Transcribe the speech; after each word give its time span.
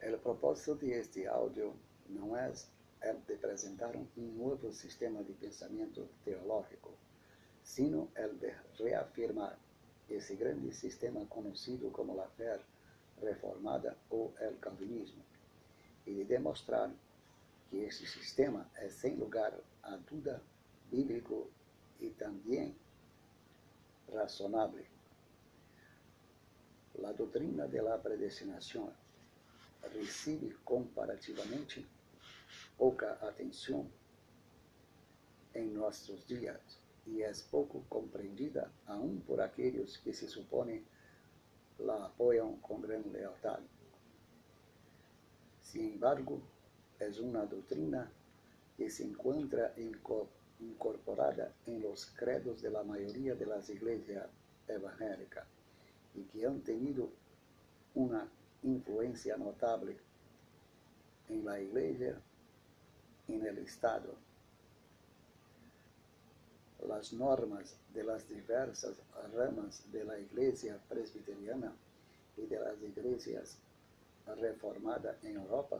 O 0.00 0.18
propósito 0.18 0.76
de 0.76 0.92
este 0.92 1.26
áudio 1.26 1.74
não 2.08 2.36
é 2.36 2.52
de 3.26 3.34
apresentar 3.34 3.96
um 3.96 4.06
novo 4.36 4.72
sistema 4.72 5.24
de 5.24 5.32
pensamento 5.32 6.08
teológico, 6.24 6.92
sino 7.64 8.08
el 8.14 8.38
de 8.38 8.54
reafirmar 8.78 9.58
esse 10.08 10.36
grande 10.36 10.72
sistema 10.72 11.26
conhecido 11.26 11.90
como 11.90 12.18
a 12.20 12.28
fé 12.28 12.60
reformada 13.20 13.96
ou 14.08 14.32
el 14.40 14.56
calvinismo, 14.60 15.22
e 16.06 16.14
de 16.14 16.24
demonstrar 16.24 16.90
que 17.68 17.78
esse 17.78 18.06
sistema 18.06 18.70
é 18.76 18.88
sem 18.88 19.16
lugar 19.16 19.52
a 19.82 19.96
dúvida 19.96 20.40
bíblico 20.90 21.50
e 22.00 22.10
também 22.10 22.74
razonável. 24.14 24.86
A 27.04 27.12
doutrina 27.12 27.66
de 27.66 27.80
la 27.80 27.98
predestinação 27.98 28.92
recebe 29.82 30.54
comparativamente 30.64 31.86
pouca 32.76 33.12
atenção 33.20 33.90
em 35.54 35.70
nossos 35.70 36.26
dias 36.26 36.78
e 37.06 37.22
é 37.22 37.32
pouco 37.50 37.84
compreendida 37.88 38.70
aún 38.86 39.20
por 39.26 39.40
aqueles 39.40 39.96
que 39.96 40.12
se 40.12 40.28
supõem 40.28 40.84
la 41.78 42.06
apoiam 42.06 42.56
com 42.58 42.80
grande 42.80 43.08
lealdade. 43.08 43.66
Sin 45.60 45.94
embargo, 45.94 46.42
é 46.98 47.08
uma 47.20 47.46
doutrina 47.46 48.10
que 48.76 48.90
se 48.90 49.04
encontra 49.04 49.74
incorporada 50.60 51.52
em 51.66 51.78
los 51.78 52.04
credos 52.04 52.60
de 52.62 52.70
la 52.70 52.82
mayoría 52.82 53.34
de 53.34 53.46
las 53.46 53.68
iglesias 53.68 54.28
evangélicas 54.66 55.46
y 56.14 56.22
que 56.24 56.46
han 56.46 56.60
tenido 56.60 57.10
una 57.94 58.28
influencia 58.62 59.36
notable 59.36 59.96
en 61.28 61.44
la 61.44 61.60
iglesia 61.60 62.20
en 63.28 63.46
el 63.46 63.58
Estado. 63.58 64.14
Las 66.86 67.12
normas 67.12 67.76
de 67.92 68.02
las 68.04 68.28
diversas 68.28 68.96
ramas 69.34 69.82
de 69.92 70.04
la 70.04 70.18
Iglesia 70.18 70.78
presbiteriana 70.88 71.72
y 72.36 72.46
de 72.46 72.58
las 72.58 72.80
iglesias 72.80 73.58
reformadas 74.36 75.22
en 75.24 75.36
Europa 75.36 75.78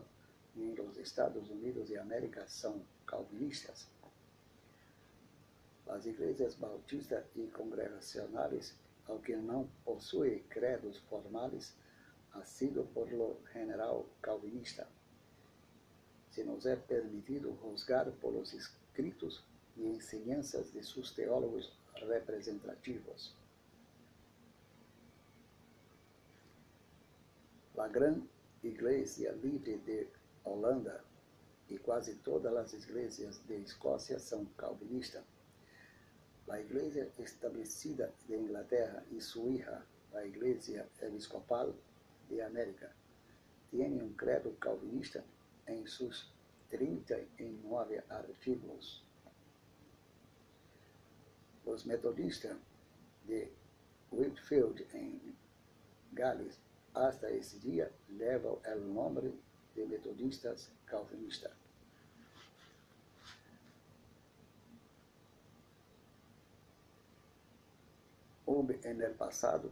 y 0.57 0.71
en 0.71 0.77
los 0.77 0.97
Estados 0.99 1.49
Unidos 1.49 1.89
de 1.89 1.99
América 1.99 2.47
son 2.49 2.83
calvinistas. 3.07 3.89
Las 5.87 6.05
iglesias 6.05 6.59
bautistas 6.59 7.25
y 7.35 7.47
congregacionales, 7.47 8.75
aunque 9.07 9.37
no 9.37 9.67
poseen 9.85 10.43
credos 10.49 11.01
formales, 11.09 11.75
han 12.33 12.47
sido 12.47 12.85
por 12.85 13.11
lo 13.13 13.39
general 13.53 14.05
calvinista 14.21 14.87
se 16.39 16.45
nos 16.45 16.67
é 16.67 16.77
permitido 16.77 17.53
juzgar 17.57 18.09
por 18.21 18.33
los 18.33 18.55
escritos 18.55 19.43
e 19.77 19.83
enseñanzas 19.89 20.73
de 20.73 20.85
seus 20.85 21.13
teólogos 21.13 21.73
representativos. 21.97 23.35
A 27.77 27.89
Gran 27.89 28.23
Igreja 28.63 29.33
Livre 29.33 29.79
de 29.79 30.07
Holanda 30.45 31.03
e 31.69 31.77
quase 31.79 32.15
todas 32.23 32.55
as 32.57 32.73
igrejas 32.73 33.41
de 33.49 33.57
Escócia 33.57 34.21
são 34.21 34.45
calvinistas. 34.57 35.25
A 36.49 36.61
Igreja 36.61 37.09
estabelecida 37.19 38.15
de 38.29 38.37
Inglaterra 38.37 39.03
e 39.11 39.21
sua 39.21 39.51
hija, 39.51 39.83
a 40.15 40.25
Igreja 40.25 40.87
Episcopal 41.03 41.75
de 42.29 42.41
América, 42.41 42.95
tem 43.71 44.03
um 44.03 44.13
credo 44.15 44.53
calvinista 44.53 45.25
em 45.67 45.87
seus 45.87 46.33
39 46.69 48.03
artigos. 48.09 49.05
Os 51.65 51.85
metodistas 51.85 52.57
de 53.27 53.49
Whitfield, 54.11 54.87
em 54.95 55.37
Gales, 56.13 56.59
hasta 56.95 57.31
esse 57.31 57.59
dia, 57.59 57.93
levam 58.09 58.61
o 58.65 58.81
nome 58.81 59.35
de 59.75 59.85
metodistas 59.85 60.71
calvinistas. 60.87 61.53
Houve, 68.47 68.79
no 68.95 69.15
passado, 69.15 69.71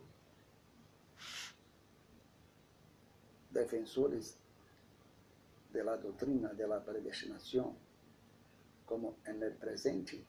defensores 3.57 4.37
de 5.73 5.83
la 5.83 5.97
doutrina 5.97 6.53
de 6.53 6.69
la 6.69 6.85
predestinación, 6.85 7.73
como 8.85 9.17
en 9.25 9.43
el 9.43 9.53
presente 9.53 10.23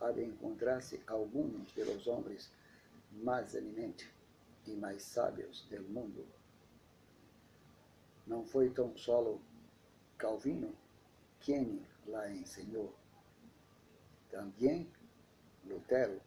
ha 0.00 0.10
de 0.10 0.24
encontrarse 0.24 1.02
algunos 1.06 1.74
de 1.74 1.84
los 1.84 2.06
hombres 2.08 2.50
más 3.22 3.54
eminentes 3.54 4.08
e 4.66 4.72
mais 4.72 5.02
sábios 5.02 5.66
del 5.68 5.82
mundo. 5.82 6.24
Não 8.26 8.44
foi 8.44 8.70
tão 8.70 8.96
solo 8.96 9.40
Calvino 10.16 10.72
quem 11.40 11.84
la 12.06 12.30
ensinou, 12.30 12.94
também 14.30 14.88
Lutero 15.64 16.20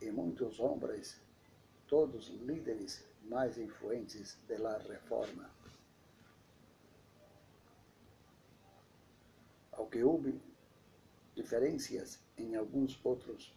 e 0.00 0.10
muitos 0.10 0.60
homens, 0.60 1.20
todos 1.86 2.28
líderes 2.28 3.04
mais 3.28 3.58
influentes 3.58 4.36
de 4.48 4.56
la 4.58 4.78
reforma. 4.78 5.50
aunque 9.76 10.02
houve 10.02 10.40
diferenças 11.34 12.18
em 12.36 12.56
alguns 12.56 12.98
outros 13.04 13.52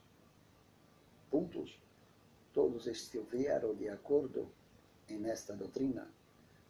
pontos, 1.29 1.79
todos 2.53 2.87
estiveram 2.87 3.75
de 3.75 3.89
acordo 3.89 4.47
em 5.07 5.29
esta 5.29 5.55
doutrina 5.55 6.07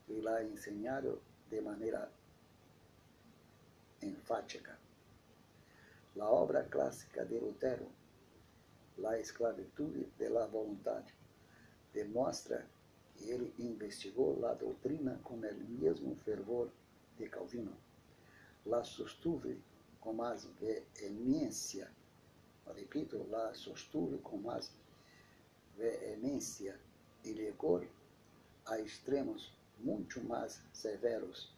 e 0.07 0.21
la 0.21 0.43
ensinaram 0.43 1.17
de 1.49 1.61
maneira 1.61 2.11
enfática. 4.01 4.77
A 6.19 6.29
obra 6.29 6.63
clássica 6.63 7.25
de 7.25 7.39
Lutero, 7.39 7.87
La 8.97 9.19
Esclavitud 9.19 10.07
de 10.17 10.29
la 10.29 10.47
Vontade, 10.47 11.13
demonstra 11.93 12.59
que 12.59 12.76
ele 13.21 13.53
investigou 13.59 14.45
a 14.45 14.53
doutrina 14.53 15.19
com 15.23 15.35
o 15.35 15.37
mesmo 15.37 16.15
fervor 16.17 16.69
de 17.17 17.27
Calvino 17.27 17.75
la 18.67 18.83
sostuve 18.83 19.57
com 20.01 20.13
mais 20.13 20.45
veemência, 20.59 21.89
repito, 22.75 23.25
la 23.29 23.53
sostuve 23.53 24.17
com 24.19 24.37
mais 24.37 24.71
veemência 25.77 26.77
e 27.23 27.31
rigor 27.31 27.87
a 28.65 28.79
extremos 28.79 29.53
muito 29.79 30.21
mais 30.23 30.61
severos 30.73 31.53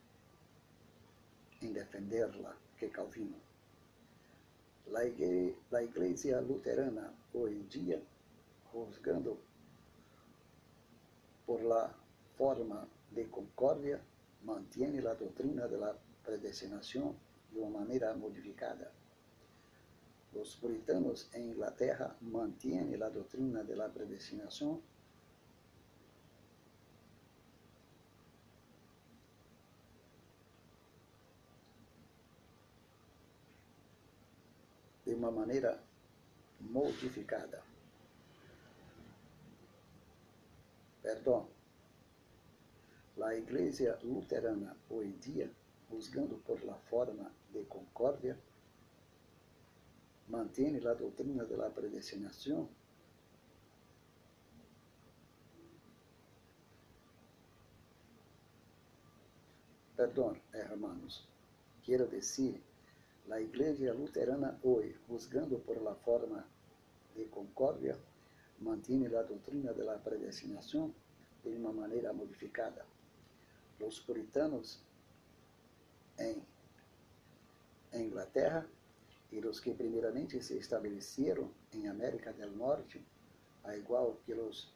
em 1.62 1.74
defenderla 1.74 2.56
que 2.78 2.88
Calvino. 2.90 3.36
La, 4.88 5.06
igre 5.06 5.56
la 5.72 5.84
igreja 5.84 6.40
luterana 6.40 7.14
hoje 7.34 7.56
em 7.56 7.68
dia, 7.68 8.04
juzgando 8.72 9.38
por 11.50 11.64
la 11.64 11.92
forma 12.38 12.88
de 13.10 13.26
concórdia, 13.26 14.00
mantém 14.44 15.00
a 15.00 15.16
doutrina 15.16 15.68
de 15.68 15.78
la 15.78 15.96
predestinação 16.24 17.16
de 17.52 17.58
uma 17.58 17.80
maneira 17.80 18.14
modificada. 18.14 18.92
Os 20.32 20.54
puritanos 20.54 21.28
em 21.34 21.50
Inglaterra 21.50 22.16
mantêm 22.22 22.94
a 23.02 23.10
doutrina 23.10 23.64
de 23.64 23.74
la 23.74 23.90
predestinação 23.90 24.80
de 35.04 35.16
uma 35.16 35.32
maneira 35.32 35.82
modificada. 36.62 37.64
Perdão. 41.10 41.50
A 43.20 43.34
Igreja 43.34 43.98
Luterana 44.04 44.78
hoje 44.88 45.10
em 45.10 45.18
dia 45.18 45.52
juzgando 45.90 46.36
por 46.46 46.64
la 46.64 46.76
forma 46.76 47.32
de 47.52 47.64
concórdia, 47.64 48.38
mantém 50.28 50.78
a 50.78 50.94
doutrina 50.94 51.46
de 51.46 51.56
la 51.56 51.72
predestinação 51.72 52.70
Perdão, 59.98 60.38
hermanos, 60.54 61.28
quero 61.82 62.08
dizer, 62.08 62.62
a 63.32 63.42
Igreja 63.42 63.94
Luterana 63.94 64.60
hoje, 64.64 64.96
juzgando 65.10 65.58
por 65.60 65.82
la 65.82 65.96
forma 65.96 66.48
de 67.16 67.26
concórdia, 67.26 68.00
mantém 68.62 69.06
a 69.08 69.22
doutrina 69.24 69.74
de 69.74 69.84
la 69.84 69.98
predestinação 69.98 70.94
de 71.44 71.50
uma 71.50 71.72
maneira 71.72 72.14
modificada. 72.14 72.86
os 73.80 74.00
puritanos 74.00 74.80
em 76.18 76.44
Inglaterra 77.94 78.68
e 79.32 79.40
os 79.40 79.60
que 79.60 79.74
primeiramente 79.74 80.44
se 80.44 80.58
estabeleceram 80.58 81.50
em 81.72 81.88
América 81.88 82.34
del 82.34 82.52
Norte, 82.52 83.02
a 83.64 83.76
igual 83.76 84.18
que 84.26 84.34
os 84.34 84.70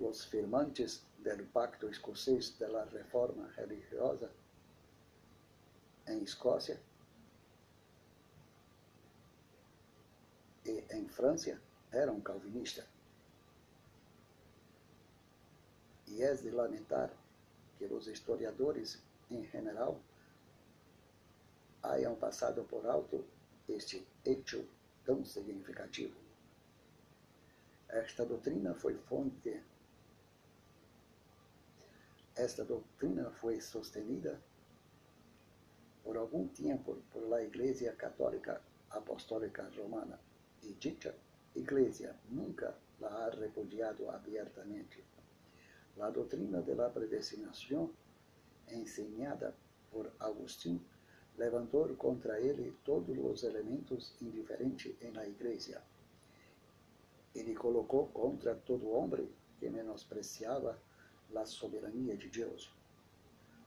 os 0.00 0.24
firmantes 0.24 1.04
del 1.18 1.44
pacto 1.52 1.86
escocês 1.88 2.56
da 2.58 2.84
reforma 2.84 3.48
religiosa 3.54 4.30
em 6.08 6.22
Escócia 6.22 6.80
e 10.64 10.84
em 10.90 11.06
França 11.08 11.60
eram 11.92 12.20
calvinistas. 12.20 12.84
E 16.06 16.22
é 16.22 16.34
de 16.34 16.50
lamentar 16.50 17.10
que 17.78 17.84
os 17.86 18.06
historiadores, 18.06 19.02
em 19.30 19.44
geral, 19.44 20.00
hayan 21.82 22.14
passado 22.16 22.64
por 22.64 22.86
alto 22.86 23.24
este 23.68 24.06
hecho 24.24 24.66
tão 25.04 25.24
significativo. 25.24 26.18
Esta 27.88 28.24
doutrina 28.24 28.74
foi 28.74 28.94
fonte 29.08 29.62
esta 32.40 32.64
doutrina 32.64 33.30
foi 33.32 33.60
sostenida 33.60 34.40
por 36.02 36.16
algum 36.16 36.48
tempo 36.48 36.96
por 37.12 37.28
la 37.28 37.42
Igreja 37.42 37.92
Católica 37.92 38.62
Apostólica 38.88 39.70
Romana 39.76 40.18
e 40.62 40.72
dicha 40.72 41.14
Igreja 41.54 42.14
nunca 42.30 42.76
la 43.00 43.08
ha 43.08 43.30
repudiado 43.30 44.10
abertamente. 44.10 45.02
La 45.96 46.10
doutrina 46.10 46.60
de 46.60 46.74
la 46.76 46.92
predestinación 46.92 47.90
enseñada 48.68 49.52
por 49.90 50.12
Agustín 50.20 50.80
levantou 51.36 51.96
contra 51.96 52.38
ele 52.38 52.74
todos 52.84 53.16
os 53.18 53.42
elementos 53.42 54.14
indiferentes 54.20 54.94
em 55.00 55.12
la 55.12 55.26
igreja. 55.26 55.82
Ele 57.34 57.54
colocou 57.54 58.06
contra 58.08 58.54
todo 58.54 58.90
homem 58.90 59.28
que 59.58 59.68
menospreciava 59.68 60.78
a 61.34 61.44
soberania 61.46 62.16
de 62.16 62.28
Deus. 62.28 62.70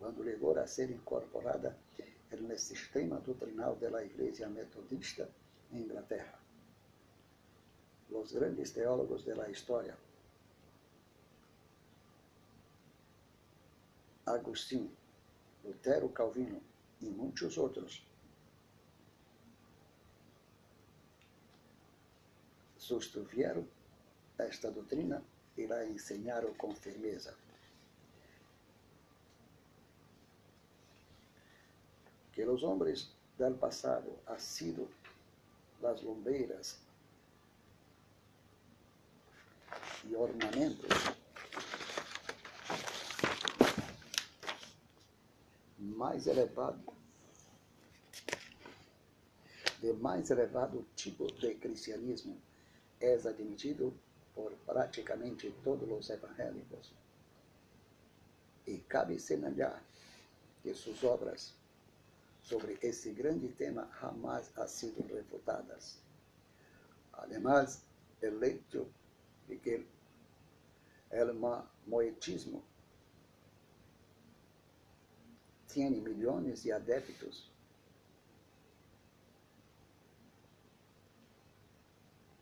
quando 0.00 0.24
chegou 0.24 0.58
a 0.58 0.66
ser 0.66 0.90
incorporada 0.90 1.78
no 2.32 2.58
sistema 2.58 3.20
doutrinal 3.20 3.76
da 3.76 4.04
Igreja 4.04 4.48
Metodista 4.48 5.30
em 5.70 5.82
Inglaterra. 5.82 6.40
Os 8.10 8.32
grandes 8.32 8.72
teólogos 8.72 9.24
da 9.24 9.48
história 9.48 9.96
Agostinho, 14.26 14.90
Lutero 15.64 16.08
Calvino 16.08 16.60
e 17.00 17.06
muitos 17.06 17.56
outros 17.56 18.09
sostuvieron 22.80 23.68
esta 24.38 24.70
doutrina 24.70 25.22
e 25.56 25.66
la 25.66 25.84
ensinaram 25.84 26.54
com 26.54 26.74
firmeza. 26.74 27.36
Que 32.32 32.46
os 32.46 32.62
homens 32.62 33.12
del 33.38 33.54
passado 33.54 34.18
han 34.26 34.40
sido 34.40 34.88
las 35.82 36.02
lombeiras 36.02 36.78
e 40.08 40.16
ornamentos 40.16 40.90
mais 45.78 46.26
elevado, 46.26 46.80
de 49.80 49.92
mais 49.94 50.30
elevado 50.30 50.86
tipo 50.96 51.30
de 51.32 51.54
cristianismo 51.56 52.40
é 53.00 53.14
admitido 53.14 53.92
por 54.34 54.52
praticamente 54.66 55.50
todos 55.64 55.90
os 55.90 56.10
evangélicos. 56.10 56.92
E 58.66 58.78
cabe 58.78 59.18
señalar 59.18 59.82
que 60.62 60.74
suas 60.74 61.02
obras 61.02 61.54
sobre 62.42 62.78
esse 62.82 63.12
grande 63.12 63.48
tema 63.48 63.88
jamais 64.00 64.50
han 64.56 64.68
sido 64.68 65.02
refutadas. 65.08 65.98
Además, 67.12 67.82
el 68.20 68.42
hecho 68.42 68.86
de 69.48 69.58
que 69.58 69.86
el 71.10 71.34
moetismo 71.86 72.62
tiene 75.66 76.00
millones 76.00 76.64
de 76.64 76.72
adeptos. 76.72 77.50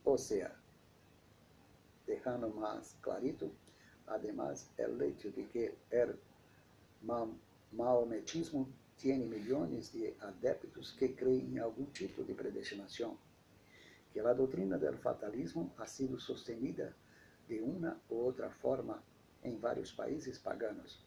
O 0.04 0.16
sea, 0.16 0.57
dejando 2.08 2.48
más 2.48 2.96
clarito, 3.00 3.52
además 4.06 4.68
el 4.78 5.00
hecho 5.02 5.30
de 5.30 5.46
que 5.46 5.74
el 5.90 6.18
maometismo 7.72 8.68
tiene 8.96 9.26
millones 9.26 9.92
de 9.92 10.16
adeptos 10.20 10.96
que 10.98 11.14
creen 11.14 11.52
en 11.52 11.60
algún 11.60 11.86
tipo 11.92 12.24
de 12.24 12.34
predestinación, 12.34 13.16
que 14.12 14.22
la 14.22 14.34
doctrina 14.34 14.78
del 14.78 14.98
fatalismo 14.98 15.72
ha 15.78 15.86
sido 15.86 16.18
sostenida 16.18 16.92
de 17.46 17.62
una 17.62 17.96
u 18.08 18.26
otra 18.26 18.50
forma 18.50 19.00
en 19.42 19.60
varios 19.60 19.92
países 19.92 20.38
paganos, 20.38 20.98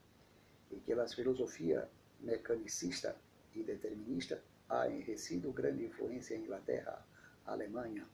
y 0.69 0.77
que 0.77 0.95
la 0.95 1.07
filosofía 1.07 1.89
mecanicista 2.21 3.15
e 3.53 3.63
determinista 3.63 4.39
ha 4.69 4.87
enriquecido 4.87 5.51
grande 5.51 5.83
influência 5.83 6.35
em 6.35 6.43
Inglaterra, 6.43 7.05
Alemanha 7.45 8.07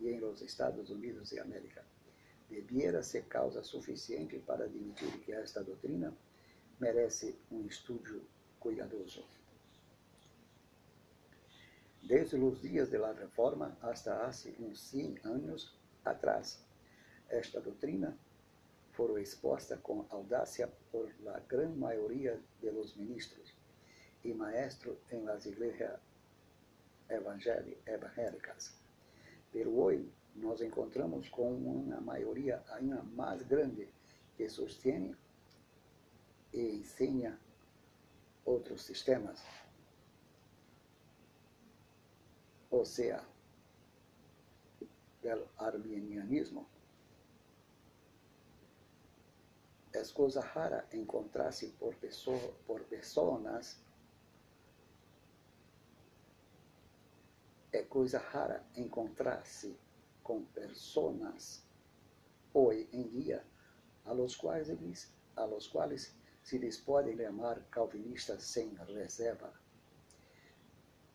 e 0.00 0.08
em 0.08 0.18
los 0.18 0.42
Estados 0.42 0.90
Unidos 0.90 1.30
de 1.30 1.38
América. 1.38 1.84
Debiera 2.50 3.02
ser 3.02 3.26
causa 3.28 3.62
suficiente 3.62 4.40
para 4.40 4.64
admitir 4.64 5.20
que 5.20 5.32
esta 5.32 5.62
doutrina 5.62 6.12
merece 6.80 7.36
um 7.50 7.64
estudo 7.64 8.22
cuidadoso. 8.58 9.24
Desde 12.02 12.36
os 12.36 12.60
dias 12.60 12.90
da 12.90 13.12
Reforma 13.12 13.78
hasta 13.80 14.26
hace 14.26 14.56
uns 14.58 14.80
100 14.80 15.20
anos 15.24 15.78
atrás, 16.04 16.58
esta 17.28 17.60
doutrina 17.60 18.18
foram 18.92 19.16
expostas 19.16 19.78
com 19.80 20.04
audácia 20.10 20.68
por 20.90 21.08
la 21.22 21.38
gran 21.48 21.76
maioria 21.76 22.36
de 22.60 22.70
los 22.72 22.96
ministros 22.96 23.54
e 24.24 24.34
maestros 24.34 24.98
em 25.10 25.22
las 25.24 25.46
igrejas 25.46 26.00
evangélicas. 27.08 28.74
Pero 29.52 29.70
nos 30.34 30.60
encontramos 30.60 31.28
com 31.28 31.54
uma 31.54 32.00
maioria 32.00 32.62
ainda 32.70 33.02
mais 33.02 33.42
grande 33.42 33.88
que 34.36 34.48
sostiene 34.48 35.16
e 36.52 36.76
ensina 36.76 37.38
outros 38.44 38.82
sistemas. 38.82 39.42
Ou 42.70 42.84
seja, 42.84 43.24
do 45.22 45.48
arminianismo. 45.58 46.66
É 49.92 50.02
coisa 50.14 50.40
rara 50.40 50.86
encontrar-se 50.92 51.66
por, 51.78 51.94
pessoa, 51.96 52.54
por 52.66 52.80
pessoas 52.84 53.76
é 57.72 57.82
coisa 57.82 58.18
rara 58.18 58.64
encontrar-se 58.76 59.76
com 60.22 60.44
pessoas 60.44 61.62
hoje 62.52 62.88
em 62.92 63.02
dia 63.08 63.44
a 64.04 64.12
los 64.12 64.36
quais 64.36 64.68
eles, 64.68 65.12
a 65.36 65.44
los 65.44 65.70
se 66.42 66.58
lhes 66.58 66.78
pode 66.78 67.16
chamar 67.16 67.60
calvinistas 67.70 68.42
sem 68.42 68.74
reserva. 68.74 69.52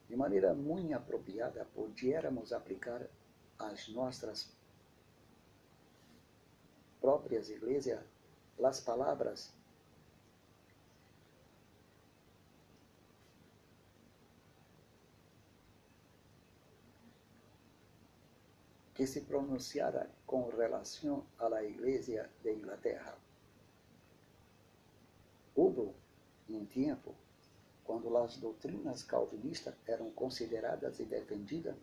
De 0.07 0.15
maneira 0.15 0.53
muito 0.53 0.93
apropriada, 0.93 1.65
podíamos 1.73 2.53
aplicar 2.53 3.09
às 3.57 3.87
nossas 3.89 4.51
próprias 7.01 7.49
igrejas 7.49 7.99
as 8.63 8.79
palavras 8.79 9.51
que 18.95 19.05
se 19.05 19.21
pronunciara 19.21 20.09
com 20.25 20.47
relação 20.49 21.25
à 21.37 21.61
Igreja 21.61 22.29
de 22.41 22.53
Inglaterra. 22.53 23.17
Houve 25.53 25.93
um 26.49 26.65
tempo 26.65 27.13
quando 27.83 28.15
as 28.17 28.37
doutrinas 28.37 29.03
calvinistas 29.03 29.75
eram 29.85 30.09
consideradas 30.11 30.99
e 30.99 31.03
defendidas 31.03 31.75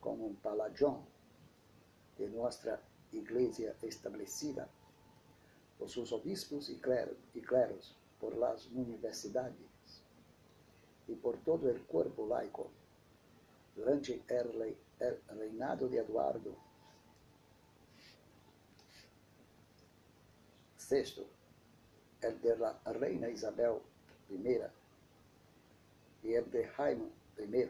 como 0.00 0.26
um 0.26 0.34
palagião 0.34 1.06
de 2.18 2.26
nossa 2.28 2.80
igreja 3.12 3.74
estabelecida 3.82 4.68
por 5.78 5.88
seus 5.88 6.12
obispos 6.12 6.68
e 6.68 6.74
cleros, 6.74 7.16
e 7.34 7.40
cleros 7.40 7.94
por 8.18 8.36
las 8.36 8.66
universidades 8.66 10.02
e 11.08 11.14
por 11.14 11.36
todo 11.38 11.70
o 11.70 11.84
corpo 11.84 12.24
laico 12.26 12.70
durante 13.74 14.12
o 14.12 14.20
reinado 15.28 15.88
de 15.88 15.98
Eduardo 15.98 16.56
VI, 20.90 21.26
el 22.22 22.40
de 22.40 22.56
la 22.56 22.78
reina 22.84 23.28
Isabel 23.28 23.80
I 24.28 24.60
e 26.22 26.34
el 26.34 26.50
de 26.50 26.66
Jaime 26.66 27.08
I, 27.38 27.68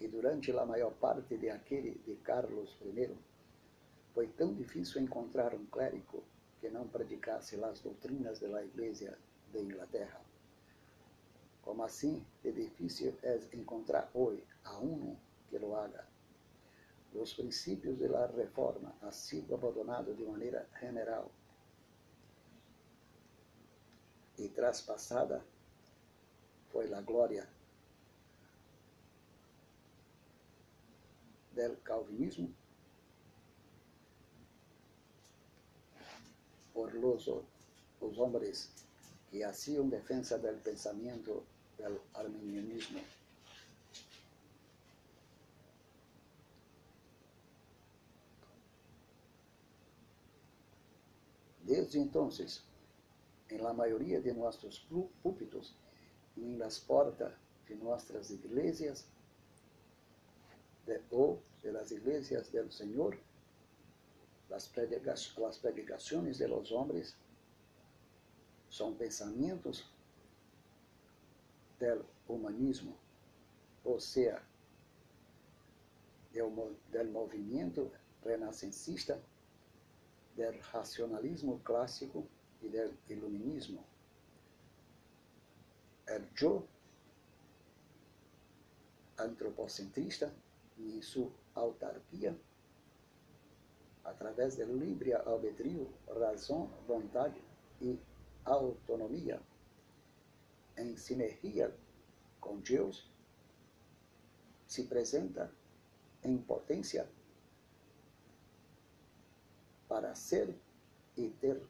e 0.00 0.08
durante 0.08 0.50
a 0.52 0.64
maior 0.64 0.94
parte 0.94 1.36
de 1.36 1.50
aquele 1.50 2.00
de 2.06 2.16
Carlos 2.22 2.76
I, 2.82 3.14
foi 4.14 4.28
tão 4.28 4.54
difícil 4.54 5.02
encontrar 5.02 5.54
um 5.54 5.66
clérigo 5.66 6.22
que 6.60 6.70
não 6.70 6.88
predicasse 6.88 7.62
as 7.62 7.80
doutrinas 7.80 8.38
da 8.38 8.64
Igreja 8.64 9.18
de 9.52 9.60
Inglaterra. 9.60 10.20
Como 11.62 11.82
assim, 11.82 12.24
é 12.44 12.50
difícil 12.50 13.14
encontrar 13.52 14.10
hoje 14.14 14.46
a 14.64 14.78
um 14.78 15.16
que 15.48 15.58
lo 15.58 15.74
haga. 15.76 16.13
Os 17.14 17.32
princípios 17.32 17.98
da 17.98 18.26
reforma 18.26 18.92
han 19.00 19.12
sido 19.12 19.54
abandonados 19.54 20.16
de 20.16 20.24
maneira 20.24 20.66
general 20.80 21.30
e 24.36 24.48
traspassada 24.48 25.44
foi 26.72 26.92
a 26.92 27.00
glória 27.00 27.48
del 31.52 31.76
calvinismo 31.82 32.52
por 36.72 36.92
los, 36.94 37.28
os 38.00 38.18
hombres 38.18 38.70
que 39.30 39.44
hacían 39.44 39.88
defensa 39.88 40.36
del 40.36 40.56
pensamiento 40.56 41.44
del 41.78 42.00
arminianismo. 42.14 43.00
Desde 51.64 52.00
entonces, 52.00 52.62
en 53.48 53.62
la 53.62 53.72
mayoría 53.72 54.20
de 54.20 54.34
nuestros 54.34 54.86
púlpitos 55.22 55.74
y 56.36 56.42
en 56.44 56.58
las 56.58 56.78
puertas 56.78 57.32
de 57.68 57.76
nuestras 57.76 58.30
iglesias 58.30 59.06
de, 60.86 61.00
o 61.10 61.38
de 61.62 61.72
las 61.72 61.90
iglesias 61.90 62.52
del 62.52 62.70
Señor, 62.70 63.18
las, 64.50 64.70
las 65.38 65.58
predicaciones 65.58 66.38
de 66.38 66.48
los 66.48 66.70
hombres 66.70 67.16
son 68.68 68.94
pensamientos 68.96 69.90
del 71.80 72.02
humanismo, 72.28 72.94
o 73.84 73.98
sea, 73.98 74.42
del, 76.32 76.52
del 76.92 77.10
movimiento 77.10 77.90
renascencista 78.22 79.18
del 80.36 80.60
racionalismo 80.72 81.60
clássico 81.62 82.26
e 82.62 82.68
del 82.68 82.96
iluminismo. 83.08 83.84
El 86.06 86.28
yo 86.34 86.66
antropocentrista 89.16 90.32
em 90.78 91.00
sua 91.00 91.30
autarquia, 91.54 92.36
através 94.04 94.56
do 94.56 94.76
livre 94.76 95.14
albedrío, 95.14 95.88
razão, 96.20 96.66
vontade 96.86 97.40
e 97.80 97.98
autonomia, 98.44 99.40
em 100.76 100.96
sinergia 100.96 101.74
com 102.40 102.58
Deus, 102.58 103.08
se 104.66 104.82
apresenta 104.82 105.50
em 106.22 106.36
potência 106.36 107.08
para 109.94 110.12
ser 110.16 110.52
e 111.16 111.30
ter 111.40 111.62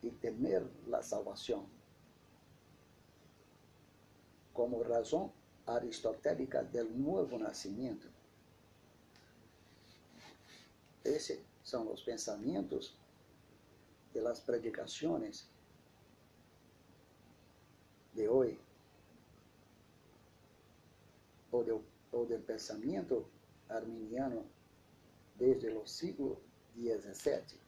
e 0.00 0.08
temer 0.08 0.64
a 0.92 1.02
salvação. 1.02 1.68
Como 4.52 4.80
razão 4.82 5.32
aristotélica 5.66 6.62
do 6.62 6.84
novo 6.84 7.36
nascimento. 7.36 8.08
Esses 11.04 11.40
são 11.64 11.92
os 11.92 12.00
pensamentos 12.00 12.94
de 14.12 14.20
las 14.20 14.38
predicações 14.38 15.44
de 18.12 18.28
hoje, 18.28 18.60
ou 21.50 21.64
do, 21.64 21.84
ou 22.12 22.24
do 22.24 22.38
pensamento 22.38 23.28
arminiano 23.68 24.46
desde 25.36 25.70
o 25.70 25.84
século 25.84 26.40
XVII. 26.76 27.63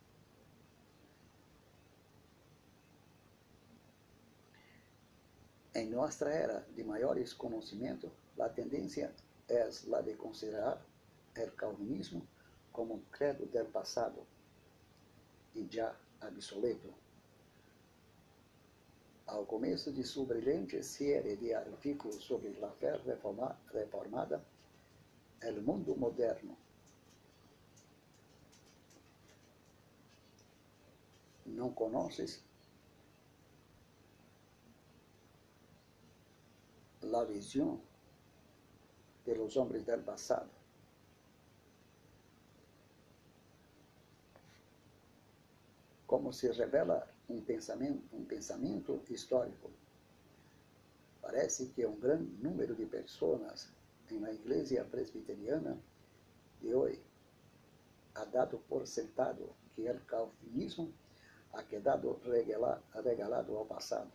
Em 5.76 5.90
nossa 5.90 6.26
era 6.26 6.66
de 6.74 6.82
maiores 6.82 7.34
conhecimentos, 7.34 8.10
a 8.40 8.48
tendência 8.48 9.14
é 9.46 9.60
a 9.60 10.00
de 10.00 10.14
considerar 10.14 10.82
o 11.36 11.50
calvinismo 11.50 12.26
como 12.72 12.94
um 12.94 13.02
credo 13.12 13.44
del 13.44 13.66
passado 13.66 14.26
e 15.54 15.68
já 15.70 15.94
obsoleto. 16.26 16.94
Ao 19.26 19.44
começo 19.44 19.92
de 19.92 20.02
sua 20.02 20.24
brilhante 20.24 20.82
série 20.82 21.36
de 21.36 21.52
artigos 21.52 22.24
sobre 22.24 22.56
a 22.64 22.70
fé 22.70 22.98
reformada, 23.74 24.42
o 25.42 25.60
mundo 25.60 25.94
moderno 25.94 26.56
não 31.44 31.70
conheces 31.70 32.42
la 37.16 37.24
visión 37.24 37.80
de 39.24 39.34
los 39.34 39.56
hombres 39.56 39.86
del 39.86 40.00
pasado. 40.00 40.50
Como 46.06 46.32
se 46.32 46.52
revela 46.52 47.06
um 47.28 47.40
pensamento, 47.40 48.02
um 48.14 48.24
pensamento 48.24 49.02
histórico. 49.08 49.70
Parece 51.22 51.66
que 51.74 51.86
um 51.86 51.98
grande 51.98 52.30
número 52.42 52.74
de 52.74 52.86
pessoas 52.86 53.68
na 54.10 54.30
igreja 54.30 54.84
presbiteriana 54.84 55.76
de 56.60 56.74
hoje 56.74 57.02
ha 58.14 58.24
dado 58.26 58.58
por 58.68 58.86
sentado 58.86 59.52
que 59.74 59.90
o 59.90 60.00
calvinismo 60.06 60.92
ha 61.54 61.62
quedado 61.64 62.20
regalado 62.22 63.56
ao 63.56 63.66
passado 63.66 64.12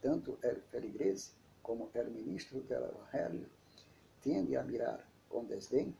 Tanto 0.00 0.38
el 0.42 0.62
feligrese 0.70 1.32
como 1.68 1.90
el 1.92 2.10
ministro 2.10 2.62
del 2.62 2.84
Evangelio 2.84 3.46
tiende 4.22 4.56
a 4.56 4.62
mirar 4.62 5.04
con 5.28 5.46
desdén 5.46 5.94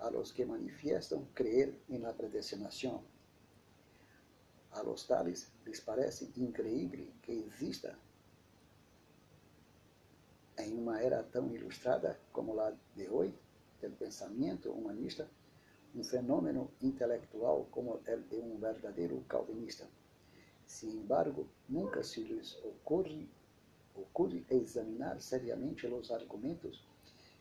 a 0.00 0.10
los 0.10 0.32
que 0.32 0.44
manifiestan 0.44 1.24
creer 1.32 1.78
en 1.88 2.02
la 2.02 2.12
predestinación. 2.12 3.00
A 4.72 4.82
los 4.82 5.06
tales 5.06 5.48
les 5.64 5.80
parece 5.80 6.26
increíble 6.34 7.12
que 7.22 7.38
exista 7.38 7.96
en 10.56 10.76
una 10.76 11.02
era 11.02 11.22
tan 11.22 11.54
ilustrada 11.54 12.18
como 12.32 12.56
la 12.56 12.74
de 12.96 13.08
hoy 13.08 13.32
del 13.80 13.92
pensamiento 13.92 14.72
humanista 14.72 15.24
un 15.94 16.04
fenómeno 16.04 16.68
intelectual 16.80 17.64
como 17.70 18.00
el 18.06 18.28
de 18.28 18.40
un 18.40 18.60
verdadero 18.60 19.22
calvinista. 19.28 19.86
Sin 20.66 20.90
embargo, 20.90 21.46
nunca 21.68 22.02
se 22.02 22.22
les 22.22 22.58
ocurre, 22.64 23.28
ocurre 24.00 24.44
examinar 24.48 25.20
seriamente 25.20 25.88
los 25.88 26.10
argumentos 26.10 26.84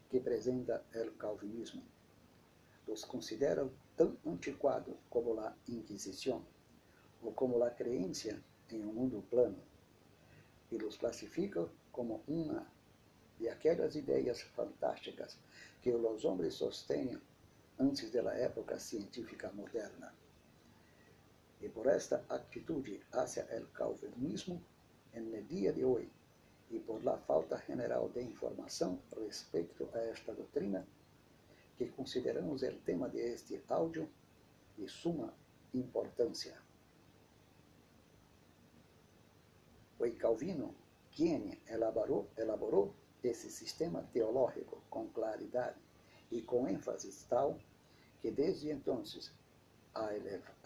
que 0.10 0.20
presenta 0.20 0.84
el 0.94 1.16
calvinismo. 1.18 1.82
Los 2.88 3.06
consideran 3.06 3.70
tan 3.96 4.18
anticuados 4.26 4.96
como 5.10 5.36
la 5.36 5.56
Inquisición 5.68 6.44
o 7.24 7.32
como 7.34 7.58
la 7.58 7.76
creencia 7.76 8.42
en 8.70 8.88
un 8.88 8.96
mundo 8.96 9.22
plano 9.30 9.58
y 10.72 10.78
los 10.78 10.98
clasifican 10.98 11.68
como 11.92 12.22
una 12.28 12.66
de 13.40 13.50
aquellas 13.50 13.96
ideas 13.96 14.44
fantásticas 14.44 15.38
que 15.82 15.92
los 15.92 16.26
hombres 16.26 16.56
sostienen 16.56 17.22
antes 17.78 18.12
da 18.12 18.34
época 18.40 18.80
científica 18.80 19.52
moderna. 19.52 20.12
E 21.62 21.70
por 21.70 21.88
esta 21.88 22.24
atitude 22.30 23.02
hacia 23.12 23.44
el 23.52 23.72
calvinismo 23.72 24.62
el 25.14 25.48
dia 25.48 25.72
de 25.72 25.84
hoje 25.84 26.17
e 26.70 26.80
por 26.80 27.04
la 27.04 27.18
falta 27.18 27.58
general 27.66 28.10
de 28.10 28.22
informação 28.22 29.00
respeito 29.16 29.90
a 29.94 30.00
esta 30.00 30.34
doutrina, 30.34 30.86
que 31.78 31.88
consideramos 31.88 32.62
o 32.64 32.72
tema 32.86 33.08
de 33.10 33.20
este 33.20 33.62
áudio 33.70 34.10
de 34.78 34.88
suma 34.88 35.34
importância. 35.74 36.60
Foi 39.98 40.12
Calvino 40.12 40.76
quem 41.12 41.60
elaborou, 41.68 42.30
elaborou 42.38 42.94
esse 43.24 43.50
sistema 43.50 44.04
teológico 44.14 44.82
com 44.90 45.08
claridade 45.10 45.80
e 46.32 46.42
com 46.42 46.68
ênfase 46.68 47.12
tal 47.28 47.58
que 48.22 48.30
desde 48.30 48.70
entonces 48.70 49.32
ha 49.94 50.14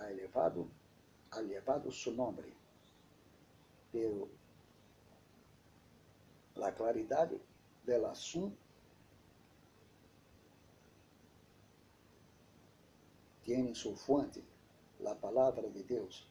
elevado, 0.10 0.70
elevado 1.38 1.92
su 1.92 2.12
nombre. 2.12 2.54
Pero 3.92 4.30
la 6.62 6.76
claridad 6.76 7.28
del 7.88 8.06
asunto 8.06 8.56
tiene 13.44 13.74
su 13.74 13.96
fuente, 13.96 14.44
la 15.00 15.16
palabra 15.16 15.68
de 15.68 15.84
Dios, 15.84 16.28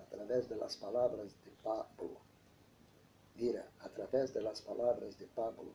a 0.00 0.04
través 0.04 0.48
de 0.48 0.54
las 0.54 0.76
palabras 0.76 1.34
de 1.44 1.50
Pablo. 1.64 2.20
Mira, 3.34 3.68
a 3.80 3.88
través 3.88 4.32
de 4.32 4.42
las 4.42 4.62
palabras 4.62 5.18
de 5.18 5.26
Pablo, 5.26 5.72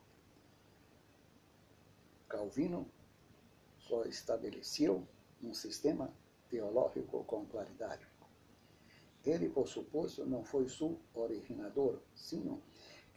Calvino 2.29 2.85
só 3.79 4.05
estabeleceu 4.05 5.05
um 5.43 5.53
sistema 5.53 6.09
teológico 6.49 7.25
com 7.25 7.45
claridade. 7.47 8.07
Ele, 9.25 9.49
por 9.49 9.67
suposto, 9.67 10.25
não 10.25 10.45
foi 10.45 10.69
seu 10.69 10.97
originador, 11.13 11.99
sino 12.15 12.61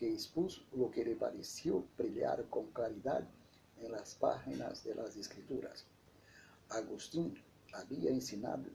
que 0.02 0.08
expôs 0.08 0.60
o 0.72 0.88
que 0.88 1.04
lhe 1.04 1.14
pareceu 1.14 1.86
brilhar 1.96 2.42
com 2.50 2.66
claridade 2.72 3.28
nas 3.88 4.14
páginas 4.14 4.82
das 4.82 5.16
Escrituras. 5.16 5.86
Agostinho 6.68 7.40
havia 7.72 8.10
ensinado, 8.10 8.68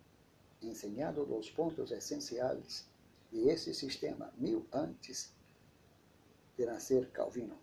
ensinado 0.61 1.23
os 1.23 1.51
pontos 1.51 1.91
essenciais 1.91 2.87
de 3.29 3.39
esse 3.49 3.73
sistema 3.73 4.33
mil 4.37 4.65
antes 4.71 5.33
de 6.57 6.65
nascer 6.65 7.11
Calvino. 7.11 7.59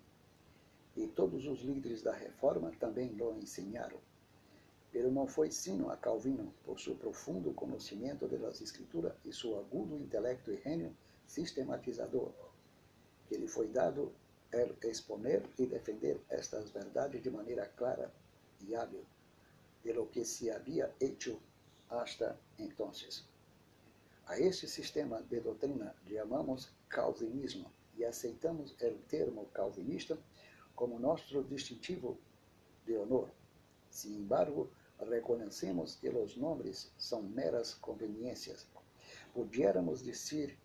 E 0.94 1.08
todos 1.08 1.46
os 1.46 1.62
líderes 1.62 2.02
da 2.02 2.12
reforma 2.12 2.70
também 2.72 3.18
o 3.18 3.32
ensinaram. 3.32 3.98
Pero 4.92 5.10
não 5.10 5.26
foi 5.26 5.50
sino 5.50 5.88
a 5.88 5.96
Calvino, 5.96 6.52
por 6.66 6.78
seu 6.78 6.96
profundo 6.96 7.54
conhecimento 7.54 8.28
das 8.28 8.60
Escrituras 8.60 9.14
e 9.24 9.32
seu 9.32 9.58
agudo 9.58 9.96
intelecto 9.96 10.52
e 10.52 10.60
gênio 10.60 10.94
sistematizador, 11.26 12.30
que 13.28 13.37
lhe 13.37 13.48
foi 13.48 13.68
dado 13.68 14.12
el 14.52 14.76
exponer 14.82 15.42
e 15.58 15.66
defender 15.66 16.20
estas 16.30 16.70
verdades 16.70 17.22
de 17.22 17.30
maneira 17.30 17.66
clara 17.76 18.12
e 18.66 18.74
hábil, 18.74 19.04
de 19.82 19.92
lo 19.92 20.10
que 20.10 20.24
se 20.24 20.50
havia 20.50 20.94
hecho 21.00 21.38
hasta 21.90 22.38
entonces. 22.58 23.24
A 24.26 24.38
este 24.38 24.66
sistema 24.66 25.20
de 25.22 25.40
doutrina 25.40 25.94
chamamos 26.08 26.70
calvinismo 26.88 27.70
e 27.96 28.04
aceitamos 28.04 28.72
o 28.72 28.98
termo 29.08 29.46
calvinista 29.52 30.16
como 30.74 30.98
nosso 30.98 31.42
distintivo 31.42 32.16
de 32.87 32.96
honor. 32.96 33.28
Sin 33.90 34.16
embargo, 34.16 34.70
reconhecemos 34.98 35.96
que 35.96 36.08
os 36.08 36.37
nomes 36.37 36.90
são 36.96 37.22
meras 37.22 37.74
conveniências. 37.74 38.66
Pudiéramos 39.32 40.02
dizer 40.02 40.56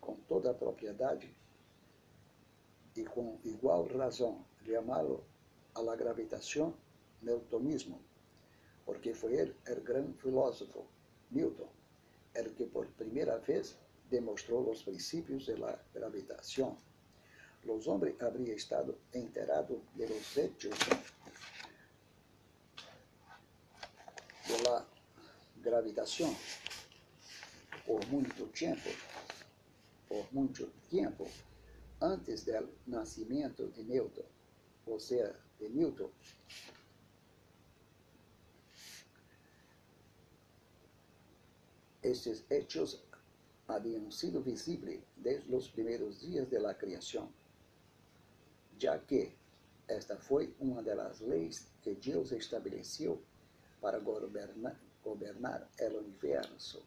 com 0.00 0.16
toda 0.28 0.50
a 0.50 0.54
propriedade 0.54 1.34
e 2.96 3.04
com 3.04 3.38
igual 3.44 3.86
razão 3.86 4.44
chamá-lo 4.64 5.24
a 5.74 5.80
la 5.80 5.96
gravitação 5.96 6.74
newtonismo, 7.22 8.00
porque 8.84 9.14
foi 9.14 9.34
ele 9.34 9.54
o 9.68 9.80
grande 9.80 10.12
filósofo 10.18 10.86
Newton, 11.30 11.68
el 12.34 12.54
que 12.54 12.66
por 12.66 12.86
primeira 12.96 13.38
vez 13.38 13.76
demonstrou 14.10 14.70
os 14.70 14.82
princípios 14.82 15.46
de 15.46 15.56
la 15.56 15.78
gravitação. 15.94 16.76
Los 17.64 17.86
hombres 17.86 18.20
habría 18.20 18.54
estado 18.54 18.98
enterados 19.12 19.78
de 19.94 20.08
los 20.08 20.36
hechos 20.36 20.74
de 24.48 24.62
la 24.64 24.84
gravitación 25.62 26.34
por 27.86 28.04
muito 28.08 28.46
tempo, 28.48 28.90
por 30.08 30.26
muito 30.32 30.66
tempo, 30.90 31.28
antes 32.02 32.44
do 32.44 32.68
nascimento 32.86 33.68
de 33.68 33.84
Newton, 33.84 34.26
ou 34.86 34.98
seja, 34.98 35.38
de 35.60 35.68
Newton. 35.68 36.10
Estes 42.02 42.44
hechos 42.50 43.04
habían 43.68 44.10
sido 44.10 44.42
visibles 44.42 45.00
desde 45.16 45.54
os 45.54 45.68
primeiros 45.68 46.20
dias 46.20 46.50
de 46.50 46.58
creación, 46.74 47.28
já 48.76 48.98
que 48.98 49.36
esta 49.86 50.16
foi 50.16 50.52
uma 50.58 50.82
das 50.82 51.20
leis 51.20 51.68
que 51.82 51.94
Deus 51.94 52.32
estabeleceu 52.32 53.22
para 53.80 54.00
gobernar, 54.00 54.76
gobernar 55.04 55.70
el 55.78 55.96
universo. 55.96 56.82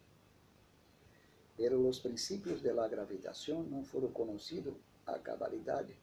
Pero 1.56 1.78
los 1.78 2.02
princípios 2.02 2.62
de 2.62 2.74
la 2.74 2.90
gravitación 2.90 3.70
não 3.70 3.86
foram 3.86 4.12
conhecidos 4.12 4.76
a 5.06 5.20
cabalidade, 5.20 5.96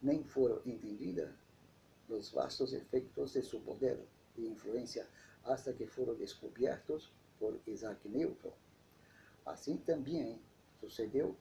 nem 0.00 0.22
foram 0.22 0.60
entendidos 0.64 1.30
os 2.08 2.30
vastos 2.30 2.72
efeitos 2.72 3.32
de 3.32 3.42
seu 3.42 3.60
poder 3.60 3.98
e 4.36 4.46
influência 4.46 5.06
hasta 5.44 5.72
que 5.72 5.86
foram 5.86 6.14
descobertos 6.14 7.10
por 7.38 7.58
Isaac 7.66 8.08
Newton. 8.08 8.52
Assim 9.44 9.76
também 9.76 10.40
sucedeu 10.80 11.36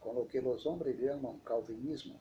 com 0.00 0.20
o 0.20 0.26
que 0.26 0.38
os 0.38 0.66
homens 0.66 0.98
chamam 0.98 1.38
calvinismo. 1.40 2.20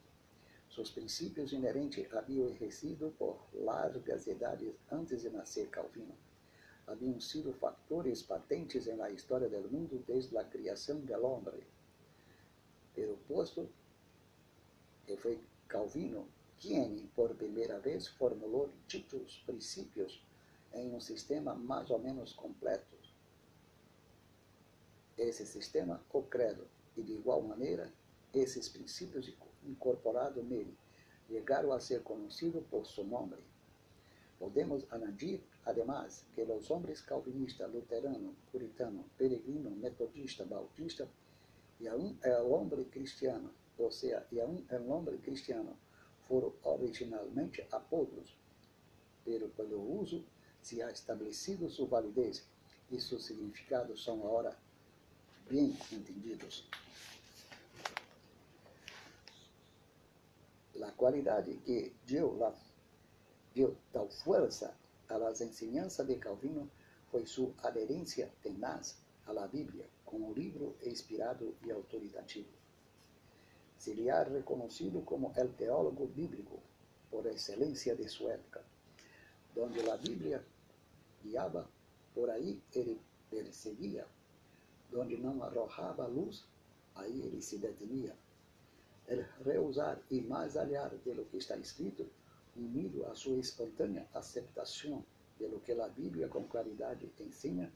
Seus 0.70 0.92
princípios 0.92 1.52
inerentes 1.52 2.12
haviam 2.14 2.54
resido 2.54 3.14
por 3.18 3.40
largas 3.54 4.28
idades 4.28 4.74
antes 4.92 5.22
de 5.22 5.30
nascer 5.30 5.68
Calvino. 5.70 6.16
Haviam 6.86 7.20
sido 7.20 7.54
factores 7.54 8.22
patentes 8.22 8.86
na 8.88 9.10
história 9.10 9.50
do 9.50 9.70
mundo 9.70 10.04
desde 10.08 10.38
a 10.38 10.44
criação 10.44 11.00
do 11.00 11.26
homem. 11.26 11.64
Pero 12.96 13.18
posto 13.28 13.70
que 15.10 15.18
foi 15.18 15.42
Calvino 15.68 16.28
quem, 16.60 17.10
por 17.16 17.34
primeira 17.34 17.80
vez, 17.80 18.08
formulou 18.08 18.70
ditos 18.88 19.42
princípios 19.44 20.24
em 20.72 20.94
um 20.94 21.00
sistema 21.00 21.56
mais 21.56 21.90
ou 21.90 21.98
menos 21.98 22.32
completo. 22.34 22.96
Esse 25.18 25.48
sistema, 25.48 26.00
o 26.14 26.22
credo, 26.22 26.68
e 26.96 27.02
de 27.02 27.14
igual 27.14 27.42
maneira, 27.42 27.92
esses 28.36 28.70
princípios 28.70 29.34
incorporado 29.64 30.44
nele, 30.44 30.78
chegaram 31.28 31.72
a 31.72 31.80
ser 31.80 32.04
conhecidos 32.04 32.64
por 32.70 32.86
seu 32.86 33.04
nome. 33.04 33.38
Podemos 34.38 34.86
añadir, 34.92 35.42
además, 35.66 36.24
que 36.36 36.44
os 36.44 36.70
homens 36.70 37.02
calvinista, 37.02 37.66
luterano, 37.66 38.36
puritano, 38.52 39.06
peregrino, 39.18 39.72
metodista, 39.72 40.46
bautista 40.46 41.10
e 41.80 41.88
aún 41.88 42.20
el 42.22 42.46
hombre 42.54 42.86
cristiano, 42.86 43.50
e 44.32 44.42
aún 44.42 44.66
el 44.70 44.92
hombre 44.92 45.18
cristiano, 45.20 45.78
foram 46.28 46.54
originalmente 46.64 47.66
apodos, 47.72 48.36
pero 49.24 49.48
pelo 49.50 49.80
uso 49.80 50.24
se 50.62 50.84
ha 50.84 50.92
estabelecido 50.92 51.70
sua 51.70 51.88
validez 51.88 52.46
e 52.92 53.00
seus 53.00 53.26
significados 53.26 54.04
são 54.04 54.16
agora 54.16 54.58
bem 55.50 55.78
entendidos. 55.92 56.68
A 60.82 60.92
qualidade 60.92 61.56
que 61.66 61.94
deu, 62.06 62.38
la, 62.38 62.54
deu 63.56 63.78
tal 63.94 64.10
força 64.10 64.76
às 65.08 65.40
enseñanças 65.40 66.06
de 66.06 66.16
Calvino 66.16 66.70
foi 67.10 67.26
sua 67.26 67.54
aderência 67.64 68.30
tenaz 68.42 68.98
à 69.26 69.48
Bíblia 69.48 69.86
como 70.06 70.34
livro 70.34 70.76
inspirado 70.84 71.56
e 71.66 71.72
autoritativo. 71.72 72.59
Se 73.80 73.94
lhe 73.96 74.12
ha 74.12 74.26
reconocido 74.26 75.06
como 75.06 75.32
el 75.38 75.56
teólogo 75.56 76.06
bíblico 76.08 76.60
por 77.10 77.26
excelência 77.28 77.96
de 77.96 78.10
sua 78.10 78.34
época, 78.34 78.62
donde 79.56 79.90
a 79.90 79.96
Bíblia 79.96 80.44
guiava, 81.24 81.66
por 82.14 82.30
aí 82.30 82.62
ele 82.74 83.00
perseguia, 83.32 84.06
donde 84.92 85.16
não 85.18 85.42
arrojava 85.42 86.06
luz, 86.08 86.44
aí 86.96 87.22
ele 87.22 87.42
se 87.42 87.58
detinha. 87.58 88.14
El 89.08 89.26
reusar 89.46 89.98
e 90.12 90.20
mais 90.22 90.58
aliar 90.58 90.92
de 90.98 91.14
lo 91.14 91.26
que 91.30 91.38
está 91.38 91.56
escrito, 91.56 92.06
unido 92.58 93.06
à 93.06 93.16
sua 93.16 93.38
espontânea 93.38 94.06
aceitação 94.14 95.06
de 95.40 95.48
lo 95.48 95.62
que 95.62 95.72
a 95.72 95.88
Bíblia 95.88 96.28
com 96.28 96.44
claridade 96.44 97.10
ensina, 97.18 97.72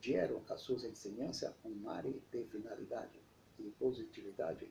deram 0.00 0.40
a 0.48 0.56
suas 0.56 0.84
enseñanças 0.84 1.52
um 1.64 1.74
mar 1.74 2.04
de 2.04 2.44
finalidade 2.44 3.18
e 3.58 3.64
positividade 3.78 4.70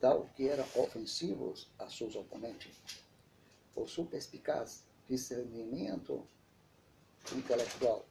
tal 0.00 0.28
que 0.34 0.48
eram 0.48 0.64
ofensivos 0.74 1.68
a 1.78 1.88
seus 1.88 2.16
oponentes. 2.16 2.80
Sua 3.86 4.04
perspicaz 4.06 4.82
discernimento 5.08 6.26
intelectual 7.34 8.04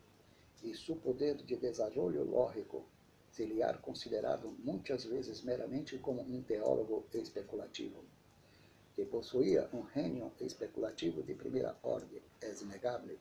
e 0.63 0.75
seu 0.75 0.95
poder 0.95 1.35
de 1.37 1.55
desenvolvimento 1.55 2.29
lógico, 2.29 2.85
se 3.31 3.45
lhe 3.45 3.59
considerado 3.81 4.49
muitas 4.63 5.05
vezes 5.05 5.41
meramente 5.41 5.97
como 5.99 6.21
um 6.21 6.41
teólogo 6.41 7.05
especulativo 7.13 8.03
que 8.99 9.05
possuía 9.05 9.69
um 9.71 9.87
gênio 9.93 10.29
especulativo 10.41 11.23
de 11.23 11.33
primeira 11.33 11.73
ordem, 11.83 12.21
é 12.41 12.53
inegável, 12.61 13.17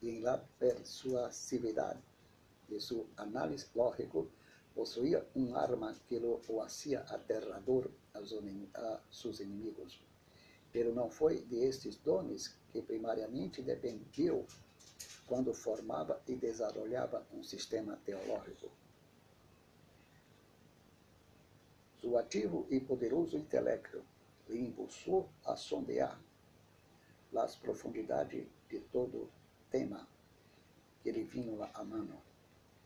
e 0.00 0.08
em 0.08 0.20
la 0.20 0.38
persuasividade 0.58 2.00
de 2.70 2.80
seu 2.80 3.06
análise 3.18 3.66
lógico, 3.74 4.28
possuía 4.74 5.26
um 5.34 5.54
arma 5.56 5.94
que 6.06 6.18
lo, 6.18 6.40
o 6.48 6.62
hacía 6.62 7.00
aterrador 7.08 7.90
a 8.14 9.00
seus 9.10 9.40
inimigos. 9.40 10.00
Pero 10.72 10.94
não 10.94 11.10
foi 11.10 11.42
de 11.42 11.64
estes 11.64 11.96
dones 11.98 12.54
que 12.72 12.80
primariamente 12.80 13.62
dependiu 13.62 14.46
quando 15.26 15.52
formava 15.54 16.20
e 16.26 16.34
desenvolvia 16.34 17.08
um 17.32 17.42
sistema 17.42 17.96
teológico. 18.04 18.70
Seu 22.00 22.18
ativo 22.18 22.66
e 22.70 22.80
poderoso 22.80 23.36
intelecto 23.36 24.02
lhe 24.48 24.60
impulsou 24.60 25.28
a 25.44 25.56
sondear 25.56 26.20
as 27.36 27.56
profundidades 27.56 28.46
de 28.68 28.80
todo 28.92 29.30
tema 29.70 30.06
que 31.02 31.10
lhe 31.10 31.24
vinham 31.24 31.62
a 31.62 31.84
mano. 31.84 32.31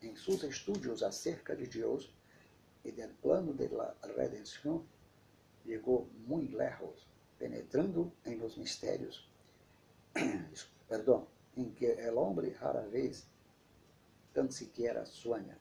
Em 0.06 0.14
seus 0.14 0.44
estudos 0.44 1.02
acerca 1.02 1.56
de 1.56 1.66
Deus 1.66 2.08
e 2.84 2.92
do 2.92 3.08
plano 3.20 3.52
de 3.52 3.66
la 3.66 3.92
redenção, 4.16 4.86
chegou 5.64 6.08
muito 6.28 6.56
lejos, 6.56 7.04
penetrando 7.36 8.12
em 8.24 8.36
los 8.36 8.56
mistérios, 8.56 9.28
perdão, 10.88 11.26
em 11.56 11.72
que 11.72 11.88
o 11.90 12.18
homem 12.20 12.52
rara 12.52 12.86
vez 12.86 13.26
tan 14.32 14.48
siquiera 14.48 15.04
sueña. 15.04 15.58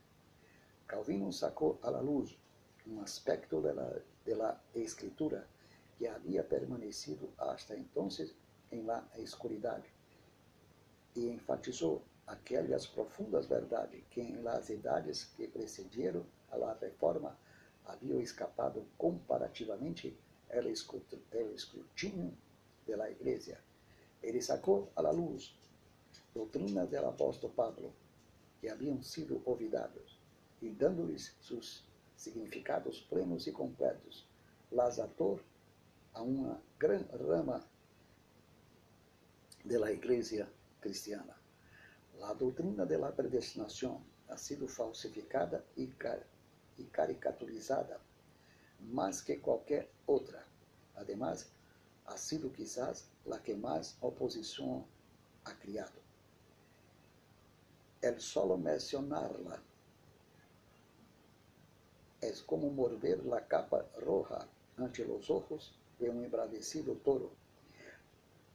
Calvino 0.85 1.33
sacou 1.33 1.79
a 1.81 1.89
la 1.89 2.01
luz 2.01 2.37
um 2.85 3.01
aspecto 3.01 3.59
de 3.61 3.73
la, 3.73 3.89
de 4.25 4.35
la 4.35 4.61
escritura 4.75 5.47
que 5.97 6.07
havia 6.07 6.43
permanecido 6.43 7.33
hasta 7.39 7.75
entonces 7.75 8.35
em 8.71 8.83
la 8.85 9.09
escuridade 9.17 9.89
e 11.15 11.29
enfatizou 11.29 12.03
aquelas 12.27 12.87
profundas 12.87 13.45
verdades 13.45 14.03
que 14.09 14.21
em 14.21 14.41
las 14.41 14.69
idades 14.69 15.25
que 15.35 15.47
precederam 15.47 16.25
a 16.51 16.57
la 16.57 16.73
reforma 16.73 17.37
haviam 17.85 18.19
escapado 18.19 18.85
comparativamente 18.97 20.15
el 20.49 20.67
escrutínio 20.67 22.31
de 22.85 22.95
la 22.95 23.09
igreja. 23.09 23.59
Ele 24.21 24.41
sacou 24.41 24.91
la 24.97 25.11
luz 25.11 25.53
doutrinas 26.33 26.89
del 26.89 27.05
apóstolo 27.05 27.53
Pablo 27.53 27.93
que 28.59 28.69
haviam 28.69 29.01
sido 29.03 29.41
olvidados 29.45 30.17
e 30.61 30.69
dando-lhes 30.69 31.35
seus 31.41 31.83
significados 32.15 33.01
plenos 33.01 33.45
e 33.45 33.51
completos, 33.51 34.25
las 34.71 34.99
ator 34.99 35.43
a 36.13 36.21
uma 36.21 36.61
grande 36.79 37.11
rama 37.17 37.63
da 39.63 39.91
igreja 39.91 40.47
cristiana. 40.81 41.34
A 42.21 42.33
doutrina 42.33 42.85
da 42.85 43.11
predestinação 43.11 44.01
ha 44.27 44.37
sido 44.37 44.67
falsificada 44.67 45.63
e, 45.77 45.87
car 45.87 46.21
e 46.77 46.83
caricaturizada 46.83 47.99
mais 48.79 49.21
que 49.21 49.37
qualquer 49.37 49.89
outra. 50.05 50.45
Además, 50.95 51.49
ha 52.05 52.17
sido 52.17 52.49
quizás 52.49 53.05
la 53.25 53.39
que 53.39 53.53
mais 53.55 53.97
oposição 54.01 54.85
ha 55.43 55.53
criado. 55.53 55.99
El 58.01 58.21
solo 58.21 58.57
mencionarla 58.57 59.61
es 62.21 62.41
como 62.41 62.69
morder 62.69 63.25
la 63.25 63.47
capa 63.47 63.85
roja 63.97 64.47
ante 64.77 65.05
los 65.05 65.29
ojos 65.29 65.73
de 65.99 66.09
un 66.09 66.23
embravecido 66.23 66.93
toro. 66.95 67.31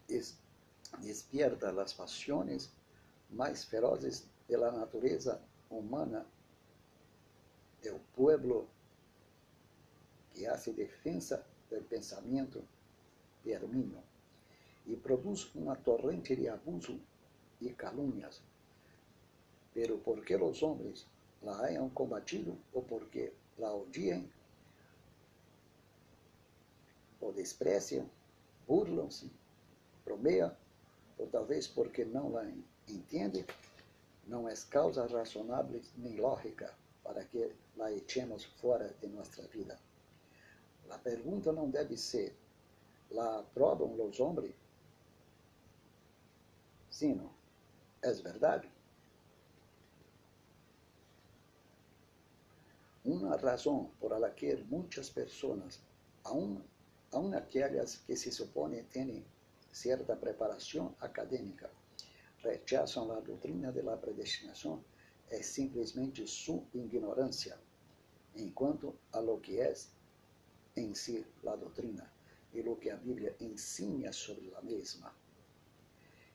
Es, 0.09 0.39
despierta 1.01 1.73
las 1.73 1.95
pasiones 1.95 2.71
mais 3.33 3.65
ferozes 3.65 4.25
de 4.49 4.57
la 4.57 4.71
natureza 4.71 5.41
humana 5.71 6.27
del 7.83 7.99
pueblo 8.15 8.67
que 10.35 10.49
hace 10.49 10.73
defensa 10.73 11.45
del 11.71 11.85
pensamento 11.85 12.61
de 13.45 13.53
Herminio 13.53 14.03
e 14.87 14.97
produz 14.97 15.55
uma 15.55 15.77
torrente 15.77 16.35
de 16.35 16.49
abuso 16.49 16.99
e 17.61 17.71
calúnias. 17.71 18.41
Pero 19.73 19.99
porque 19.99 20.35
os 20.37 20.63
homens 20.63 21.07
la 21.43 21.59
hayan 21.61 21.89
combatido 21.91 22.57
ou 22.73 22.83
porque 22.83 23.33
la 23.59 23.73
odiem 23.73 24.29
ou 27.21 27.33
despreciam, 27.33 28.09
burlam-se, 28.67 29.31
bromeiam, 30.05 30.57
ou 31.19 31.27
talvez 31.27 31.67
porque 31.67 32.05
não 32.05 32.33
la 32.33 32.45
entendem, 32.89 33.45
não 34.27 34.49
é 34.49 34.55
causa 34.71 35.07
razonável 35.07 35.81
nem 35.97 36.17
lógica 36.21 36.75
para 37.03 37.25
que 37.25 37.53
la 37.77 37.91
echemos 37.93 38.45
fora 38.45 38.95
de 39.01 39.09
nossa 39.09 39.43
vida. 39.49 39.79
A 40.91 40.99
pergunta 40.99 41.53
não 41.53 41.71
deve 41.71 41.97
ser: 41.97 42.35
la 43.11 43.41
aprovam 43.41 43.95
os 44.07 44.21
homens? 44.21 44.55
Sim, 46.91 47.15
não? 47.15 47.31
É 48.03 48.13
verdade? 48.13 48.71
Uma 53.05 53.37
razão 53.37 53.91
por 53.99 54.13
la 54.19 54.31
que 54.31 54.55
muitas 54.65 55.11
pessoas, 55.11 55.81
aun, 56.25 56.61
aquelas 57.35 57.97
que 57.97 58.15
se 58.15 58.31
supõem 58.31 58.85
terem 58.85 59.25
certa 59.73 60.15
preparação 60.15 60.95
acadêmica, 61.01 61.71
rechazam 62.43 63.11
a 63.13 63.21
doutrina 63.21 63.71
de 63.73 63.83
la 63.83 63.97
predestinação 63.97 64.83
é 65.31 65.43
simplesmente 65.43 66.27
sua 66.27 66.63
ignorância, 66.75 67.59
enquanto 68.37 68.95
a 69.13 69.21
lo 69.21 69.39
que 69.39 69.61
é 69.61 69.73
em 70.77 70.95
si 70.95 71.25
a 71.47 71.57
doutrina 71.57 72.11
e 72.53 72.63
lo 72.63 72.77
que 72.77 72.91
a 72.91 72.97
Bíblia 72.97 73.35
ensina 73.41 74.13
sobre 74.13 74.53
a 74.57 74.63
mesma. 74.63 75.15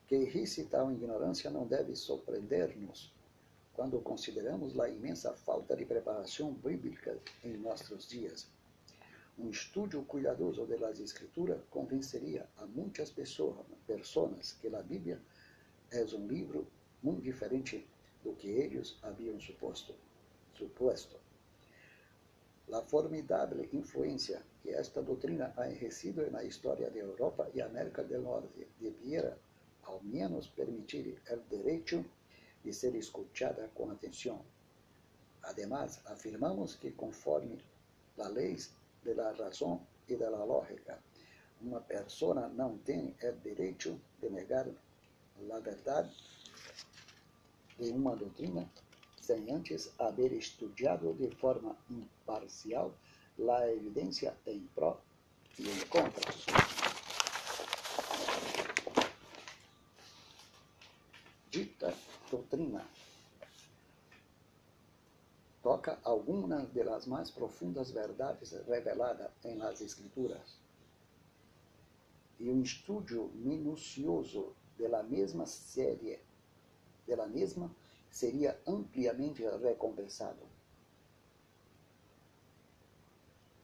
Que 0.06 0.14
existe 0.14 0.64
tal 0.64 0.90
ignorância 0.92 1.50
não 1.50 1.66
deve 1.66 1.94
surpreender-nos 1.94 3.12
quando 3.74 4.00
consideramos 4.00 4.78
a 4.80 4.88
imensa 4.88 5.34
falta 5.34 5.76
de 5.76 5.84
preparação 5.84 6.54
bíblica 6.54 7.18
em 7.44 7.58
nossos 7.58 8.08
dias. 8.08 8.48
Um 9.38 9.50
estudo 9.50 10.02
cuidadoso 10.04 10.64
das 10.64 10.98
Escrituras 10.98 11.60
convenceria 11.68 12.48
a 12.56 12.64
muitas 12.64 13.10
pessoas 13.10 14.52
que 14.54 14.74
a 14.74 14.82
Bíblia 14.82 15.20
é 15.90 16.02
um 16.16 16.26
livro 16.26 16.66
muito 17.02 17.22
diferente 17.22 17.86
do 18.24 18.32
que 18.34 18.48
eles 18.48 18.96
haviam 19.02 19.40
suposto. 19.40 19.94
suposto. 20.54 21.16
A 22.72 22.82
formidável 22.82 23.64
influência 23.72 24.42
que 24.62 24.70
esta 24.70 25.00
doutrina 25.00 25.52
ha 25.56 25.70
exercido 25.70 26.28
na 26.30 26.42
história 26.42 26.90
da 26.90 26.98
Europa 26.98 27.48
e 27.54 27.62
América 27.62 28.02
do 28.02 28.20
Norte 28.20 28.66
debiera, 28.80 29.38
ao 29.84 30.02
menos, 30.02 30.48
permitir 30.48 31.16
o 31.30 31.56
direito 31.56 32.04
de 32.64 32.72
ser 32.72 32.96
escuchada 32.96 33.70
com 33.74 33.88
atenção. 33.90 34.44
Además, 35.44 36.00
afirmamos 36.06 36.74
que, 36.74 36.90
conforme 36.90 37.62
a 38.18 38.26
leis 38.26 38.74
da 39.04 39.30
razão 39.32 39.80
e 40.08 40.16
da 40.16 40.30
lógica, 40.30 40.98
uma 41.60 41.80
pessoa 41.80 42.48
não 42.48 42.76
tem 42.78 43.14
o 43.22 43.32
direito 43.44 44.00
de 44.20 44.28
negar 44.28 44.66
a 45.50 45.58
verdade 45.58 46.10
de 47.78 47.90
uma 47.90 48.16
doutrina 48.16 48.68
sem 49.20 49.50
antes 49.50 49.92
haver 49.98 50.32
estudado 50.32 51.12
de 51.14 51.30
forma 51.36 51.76
imparcial 51.90 52.94
a 53.48 53.70
evidência 53.70 54.36
em 54.46 54.60
pró 54.74 55.00
e 55.58 55.68
em 55.68 55.80
contra. 55.86 56.32
Dita 61.50 61.94
doutrina 62.30 62.86
toca 65.62 65.98
algumas 66.04 66.72
das 66.72 67.06
mais 67.06 67.30
profundas 67.30 67.90
verdades 67.90 68.52
reveladas 68.68 69.30
em 69.44 69.56
las 69.56 69.80
Escrituras. 69.80 70.56
E 72.38 72.48
um 72.48 72.62
estudo 72.62 73.30
minucioso 73.34 74.54
da 74.78 75.02
mesma 75.02 75.46
série, 75.46 76.18
da 77.06 77.26
mesma, 77.26 77.70
seria 78.10 78.58
ampliamente 78.66 79.42
recompensado. 79.42 80.40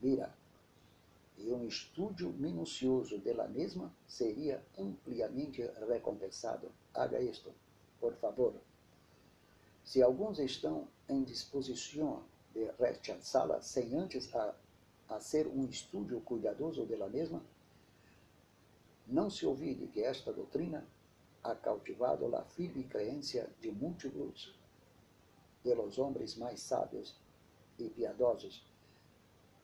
Mira, 0.00 0.34
e 1.38 1.50
um 1.52 1.66
estudo 1.66 2.30
minucioso 2.30 3.18
da 3.18 3.48
mesma 3.48 3.92
seria 4.06 4.62
ampliamente 4.78 5.62
recompensado. 5.88 6.70
Haga 6.94 7.20
isto, 7.20 7.52
por 8.00 8.14
favor. 8.14 8.54
Se 9.84 10.02
alguns 10.02 10.38
estão 10.38 10.86
em 11.08 11.22
disposição 11.22 12.22
de 12.54 12.70
rechazá-la 12.78 13.60
sem 13.60 13.94
antes 13.94 14.32
a, 14.34 14.54
a 15.08 15.20
ser 15.20 15.46
um 15.46 15.64
estudo 15.66 16.20
cuidadoso 16.20 16.84
dela 16.84 17.08
mesma, 17.08 17.42
não 19.06 19.28
se 19.28 19.44
olvide 19.44 19.86
que 19.88 20.02
esta 20.02 20.32
doutrina 20.32 20.86
ha 21.42 21.54
cautivado 21.54 22.34
a 22.36 22.42
firme 22.44 22.84
crença 22.84 23.48
de 23.60 23.70
múltiplos 23.72 24.54
de 25.64 25.74
los 25.74 25.98
homens 25.98 26.36
mais 26.36 26.60
sábios 26.60 27.16
e 27.78 27.88
piedosos 27.88 28.64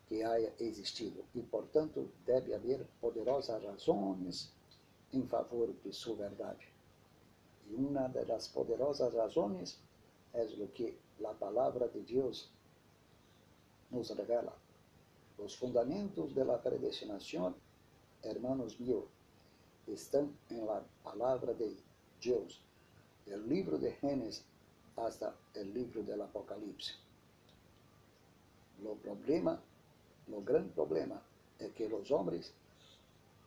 que 0.06 0.22
haya 0.22 0.52
existido, 0.58 1.22
e, 1.34 1.42
portanto, 1.42 2.10
deve 2.24 2.54
haver 2.54 2.86
poderosas 3.00 3.62
razões 3.62 4.50
em 5.12 5.26
favor 5.26 5.72
de 5.84 5.92
sua 5.92 6.16
verdade. 6.16 6.66
E 7.66 7.74
uma 7.74 8.08
das 8.08 8.48
poderosas 8.48 9.12
razões 9.14 9.78
é 10.32 10.42
o 10.44 10.68
que 10.68 10.96
a 11.24 11.34
palavra 11.34 11.88
de 11.88 12.00
Deus 12.00 12.50
nos 13.90 14.08
revela. 14.10 14.56
Os 15.36 15.54
fundamentos 15.54 16.32
da 16.34 16.58
predestinação, 16.58 17.54
hermanos 18.22 18.78
meus, 18.78 19.04
estão 19.92 20.33
em 20.51 20.61
la 20.64 20.85
palavra 21.03 21.55
de 21.55 21.77
Deus, 22.20 22.61
do 23.27 23.37
livro 23.37 23.79
de 23.79 23.90
Gênesis 24.01 24.44
hasta 24.96 25.35
o 25.57 25.62
livro 25.62 26.03
do 26.03 26.22
Apocalipse. 26.22 26.96
O 28.83 28.96
problema, 28.96 29.62
o 30.29 30.40
grande 30.40 30.70
problema, 30.70 31.22
é 31.59 31.68
que 31.68 31.85
os 31.85 32.11
homens 32.11 32.53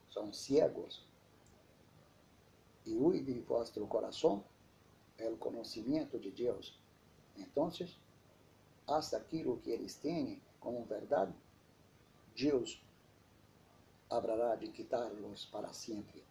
são 0.09 0.31
ciegos 0.33 1.05
e 2.85 2.95
huye 2.95 3.21
de 3.21 3.39
vuestro 3.41 3.85
coração 3.87 4.43
o 5.19 5.37
conhecimento 5.37 6.19
de 6.19 6.31
Deus. 6.31 6.77
Então, 7.37 7.71
hasta 8.87 9.17
aquilo 9.17 9.57
que 9.57 9.69
eles 9.69 9.95
têm 9.95 10.41
como 10.59 10.83
verdade, 10.85 11.33
Deus 12.35 12.81
habrá 14.09 14.55
de 14.55 14.67
quitar-los 14.69 15.45
para 15.45 15.71
sempre 15.73 16.23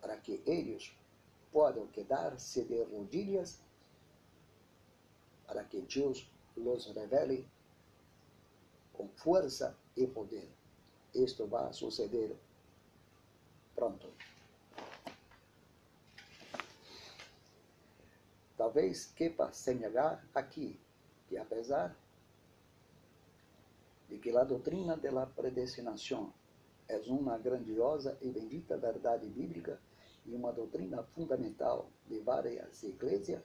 para 0.00 0.16
que 0.16 0.42
eles 0.46 0.92
possam 1.52 1.86
quedar-se 1.88 2.64
de 2.64 2.82
rodilhas 2.84 3.60
para 5.46 5.64
que 5.64 5.80
Deus 5.80 6.30
los 6.56 6.86
revele 6.94 7.48
com 8.92 9.08
força 9.08 9.76
e 9.96 10.06
poder. 10.06 10.48
Isto 11.14 11.46
vai 11.46 11.72
suceder 11.72 12.36
pronto. 13.74 14.08
Talvez 18.56 19.06
quepa 19.16 19.52
señalar 19.52 20.22
aqui 20.34 20.78
que, 21.28 21.38
apesar 21.38 21.96
de 24.08 24.18
que 24.18 24.36
a 24.36 24.44
doutrina 24.44 24.96
da 24.96 25.26
predestinação 25.26 26.32
é 26.86 26.98
uma 27.06 27.38
grandiosa 27.38 28.18
e 28.20 28.28
bendita 28.28 28.76
verdade 28.76 29.26
bíblica, 29.26 29.80
e 30.26 30.34
uma 30.34 30.52
doutrina 30.52 31.02
fundamental 31.02 31.90
de 32.06 32.18
várias 32.20 32.82
igrejas, 32.82 33.42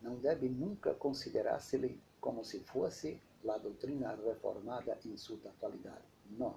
não 0.00 0.16
deve 0.16 0.48
nunca 0.48 0.94
considerar-se 0.94 1.98
como 2.20 2.44
se 2.44 2.60
fosse 2.60 3.20
a 3.48 3.58
doutrina 3.58 4.16
reformada 4.16 4.98
em 5.04 5.16
sua 5.16 5.38
totalidade. 5.38 6.04
Não. 6.30 6.56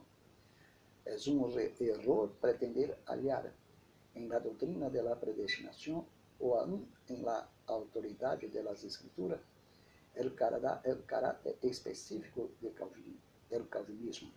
É 1.06 1.16
um 1.30 1.60
erro 1.60 2.30
pretender 2.42 2.98
hallar 3.06 3.54
em 4.16 4.28
la 4.28 4.40
doutrina 4.40 4.90
de 4.90 5.02
la 5.02 5.16
predestinação 5.16 6.06
ou 6.40 6.56
aún 6.56 6.86
em 7.08 7.22
la 7.22 7.48
autoridade 7.68 8.48
de 8.48 8.62
las 8.64 8.84
escrituras 8.84 9.40
el 10.16 10.34
caráter 11.06 11.58
específico 11.62 12.52
del 12.60 13.68
calvinismo. 13.70 14.32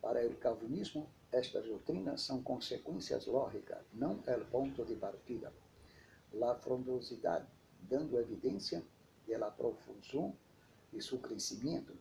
Para 0.00 0.26
o 0.26 0.38
calvinismo, 0.38 1.06
estas 1.32 1.66
doutrinas 1.66 2.22
são 2.22 2.42
consequências 2.42 3.26
lógicas, 3.26 3.84
não 3.92 4.22
é 4.26 4.36
o 4.36 4.44
ponto 4.46 4.84
de 4.84 4.94
partida. 4.94 5.52
A 6.42 6.54
frondosidade 6.54 7.46
dando 7.82 8.18
evidência 8.18 8.82
da 9.26 9.50
profusão 9.50 10.34
de 10.92 11.02
seu 11.02 11.18
crescimento, 11.18 11.94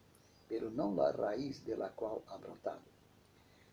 pero 0.47 0.69
não 0.69 0.99
a 1.01 1.11
raiz 1.11 1.63
de 1.63 1.75
la 1.75 1.89
qual 1.89 2.23
ha 2.27 2.38
brotado. 2.38 2.83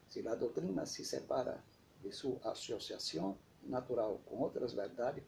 Se 0.09 0.27
a 0.27 0.35
doutrina 0.35 0.87
se 0.87 1.05
separa 1.05 1.63
de 2.03 2.13
sua 2.13 2.39
associação 2.45 3.37
natural 3.63 4.21
com 4.27 4.39
outras 4.39 4.73
verdades 4.73 5.25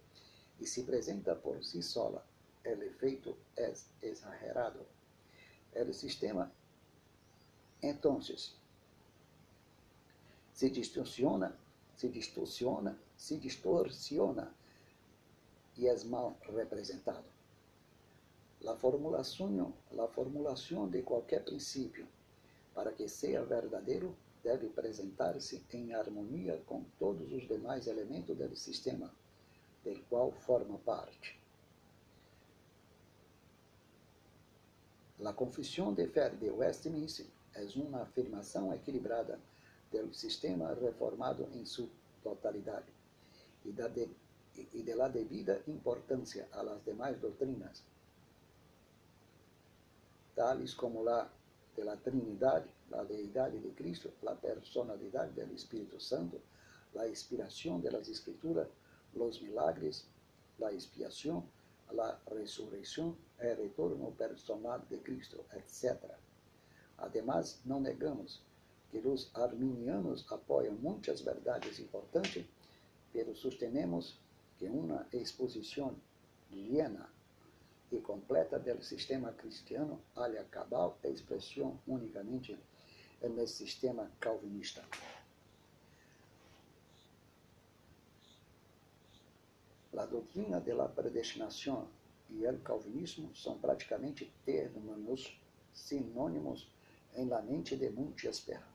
e 0.60 0.66
se 0.66 0.80
apresenta 0.80 1.34
por 1.34 1.62
si 1.62 1.82
sola, 1.82 2.24
o 2.64 2.82
efeito 2.82 3.36
é 3.56 3.72
exagerado. 4.02 4.80
O 5.74 5.92
sistema, 5.92 6.50
então, 7.82 8.20
se 10.54 10.70
distorciona, 10.70 11.58
se 11.96 12.08
distorciona, 12.08 12.96
se 13.16 13.36
distorciona 13.36 14.54
e 15.76 15.88
é 15.88 16.04
mal 16.04 16.38
representado. 16.54 17.24
A 18.64 18.76
formulação, 18.76 20.88
de 20.88 21.02
qualquer 21.02 21.44
princípio, 21.44 22.06
para 22.72 22.92
que 22.92 23.08
seja 23.08 23.44
verdadeiro, 23.44 24.16
deve 24.44 24.68
apresentar-se 24.68 25.62
em 25.72 25.92
harmonia 25.92 26.62
com 26.66 26.84
todos 26.98 27.32
os 27.32 27.48
demais 27.48 27.88
elementos 27.88 28.36
do 28.36 28.56
sistema, 28.56 29.12
del 29.82 30.00
qual 30.08 30.30
forma 30.30 30.78
parte. 30.78 31.38
A 35.24 35.32
Confissão 35.32 35.92
de 35.92 36.06
Fé 36.06 36.30
de 36.30 36.50
Westminster 36.50 37.26
é 37.54 37.64
uma 37.76 38.02
afirmação 38.02 38.72
equilibrada 38.72 39.40
do 40.02 40.14
sistema 40.14 40.74
reformado 40.74 41.48
em 41.54 41.64
sua 41.64 41.88
totalidade 42.22 42.92
e, 43.64 43.72
de, 43.72 44.08
e 44.72 44.82
de 44.82 44.94
la 44.94 45.08
devida 45.08 45.62
importância 45.66 46.48
a 46.52 46.62
demais 46.84 47.18
doutrinas, 47.20 47.82
tales 50.34 50.74
como 50.74 51.02
la 51.02 51.30
de 51.76 51.84
la 51.84 51.96
Trinidade, 51.96 52.68
la 52.90 53.04
deidade 53.04 53.58
de 53.58 53.70
Cristo, 53.74 54.12
la 54.22 54.34
personalidade 54.34 55.44
do 55.44 55.54
Espírito 55.54 56.00
Santo, 56.00 56.40
la 56.94 57.08
inspiração 57.08 57.80
de 57.80 57.90
las 57.90 58.08
Escrituras, 58.08 58.68
los 59.14 59.40
milagres, 59.42 60.06
la 60.58 60.72
expiação, 60.72 61.44
la 61.92 62.18
resurreição, 62.30 63.16
el 63.38 63.56
retorno 63.56 64.12
personal 64.12 64.80
de 64.88 64.98
Cristo, 64.98 65.44
etc. 65.52 65.98
Además, 66.98 67.60
não 67.64 67.80
negamos 67.80 68.40
que 69.00 69.08
os 69.08 69.28
arminianos 69.34 70.24
apoiam 70.30 70.74
muitas 70.76 71.20
verdades 71.20 71.80
importantes, 71.80 72.46
pero 73.12 73.34
sostenemos 73.34 74.16
que 74.56 74.66
uma 74.68 75.04
exposição 75.12 75.96
llena 76.52 77.10
e 77.90 77.98
completa 77.98 78.56
do 78.56 78.82
sistema 78.84 79.32
cristiano 79.32 80.00
haja 80.14 80.44
cabal 80.44 80.96
expressão 81.02 81.76
unicamente 81.88 82.56
no 83.20 83.46
sistema 83.48 84.10
calvinista. 84.20 84.84
A 89.96 90.06
doutrina 90.06 90.60
da 90.60 90.88
predestinação 90.88 91.88
e 92.30 92.46
o 92.46 92.60
calvinismo 92.60 93.34
são 93.34 93.58
praticamente 93.58 94.32
termos 94.44 95.36
sinônimos 95.72 96.68
em 97.16 97.26
la 97.26 97.42
mente 97.42 97.76
de 97.76 97.90
muitas 97.90 98.38
pessoas. 98.40 98.73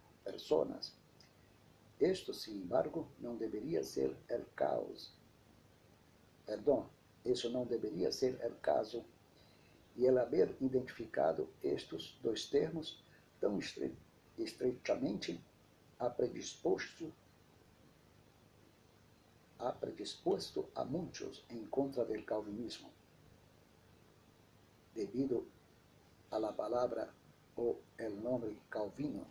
Esto, 1.99 2.33
sin 2.33 2.61
embargo, 2.61 3.07
não 3.19 3.35
deveria 3.35 3.83
ser 3.83 4.15
el 4.29 4.45
caos. 4.55 5.11
Perdão, 6.45 6.89
isso 7.25 7.49
não 7.49 7.65
deveria 7.65 8.11
ser 8.11 8.39
el 8.41 8.55
caso. 8.61 9.03
E 9.95 10.05
el 10.05 10.17
haber 10.17 10.55
identificado 10.61 11.49
estes 11.61 12.17
dois 12.23 12.45
termos 12.47 13.03
tão 13.41 13.59
estre 13.59 13.93
estreitamente 14.37 15.39
a 15.99 16.09
predisposto 16.09 17.11
a 19.59 19.73
predisposto 19.73 20.69
a 20.73 20.85
muitos 20.85 21.43
em 21.49 21.65
contra 21.65 22.05
del 22.05 22.23
calvinismo, 22.23 22.89
debido 24.95 25.45
a 26.31 26.39
la 26.39 26.55
palabra 26.55 27.13
o 27.57 27.75
el 27.97 28.23
nombre 28.23 28.55
Calvino 28.69 29.25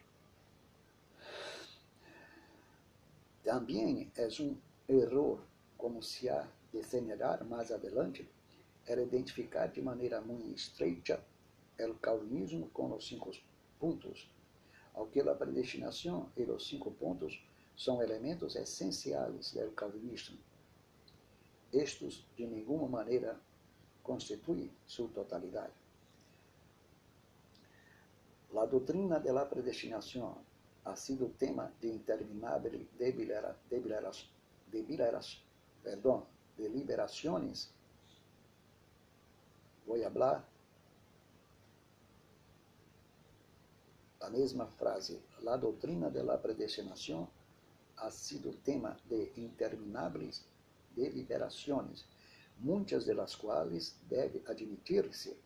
Também 3.48 4.12
é 4.14 4.28
um 4.42 4.58
erro, 4.86 5.40
como 5.78 6.02
se 6.02 6.28
há 6.28 6.46
de 6.70 6.82
mais 7.46 7.72
adelante, 7.72 8.28
era 8.86 9.00
identificar 9.00 9.68
de 9.68 9.80
maneira 9.80 10.20
muito 10.20 10.54
estreita 10.54 11.24
o 11.78 11.94
calvinismo 11.94 12.68
com 12.74 12.94
os 12.94 13.08
cinco 13.08 13.32
pontos, 13.80 14.30
aunque 14.92 15.20
a 15.20 15.34
predestinação 15.34 16.30
e 16.36 16.42
os 16.42 16.68
cinco 16.68 16.90
pontos 16.90 17.42
são 17.74 18.02
elementos 18.02 18.54
essenciais 18.54 19.54
do 19.54 19.70
calvinismo. 19.70 20.36
Estes, 21.72 22.26
de 22.36 22.46
nenhuma 22.46 22.86
maneira, 22.86 23.40
constituem 24.02 24.70
sua 24.86 25.08
totalidade. 25.08 25.72
A 28.54 28.66
doutrina 28.66 29.18
da 29.18 29.46
predestinação 29.46 30.36
ha 30.88 30.96
sido 30.96 31.26
tema 31.38 31.70
de 31.80 31.88
interminables 31.88 32.86
perdón, 35.82 36.24
deliberaciones. 36.56 37.70
Voy 39.86 40.02
a 40.02 40.06
hablar 40.06 40.44
la 44.20 44.30
mesma 44.30 44.66
frase. 44.66 45.20
La 45.42 45.56
doutrina 45.56 46.08
de 46.10 46.24
la 46.24 46.40
predestinación 46.40 47.28
ha 47.96 48.10
sido 48.10 48.52
tema 48.64 48.96
de 49.08 49.32
interminables 49.36 50.42
deliberaciones, 50.96 52.04
muitas 52.60 53.04
de 53.04 53.14
las 53.14 53.36
cuales 53.36 53.94
debe 54.08 54.42
admitirse 54.46 55.36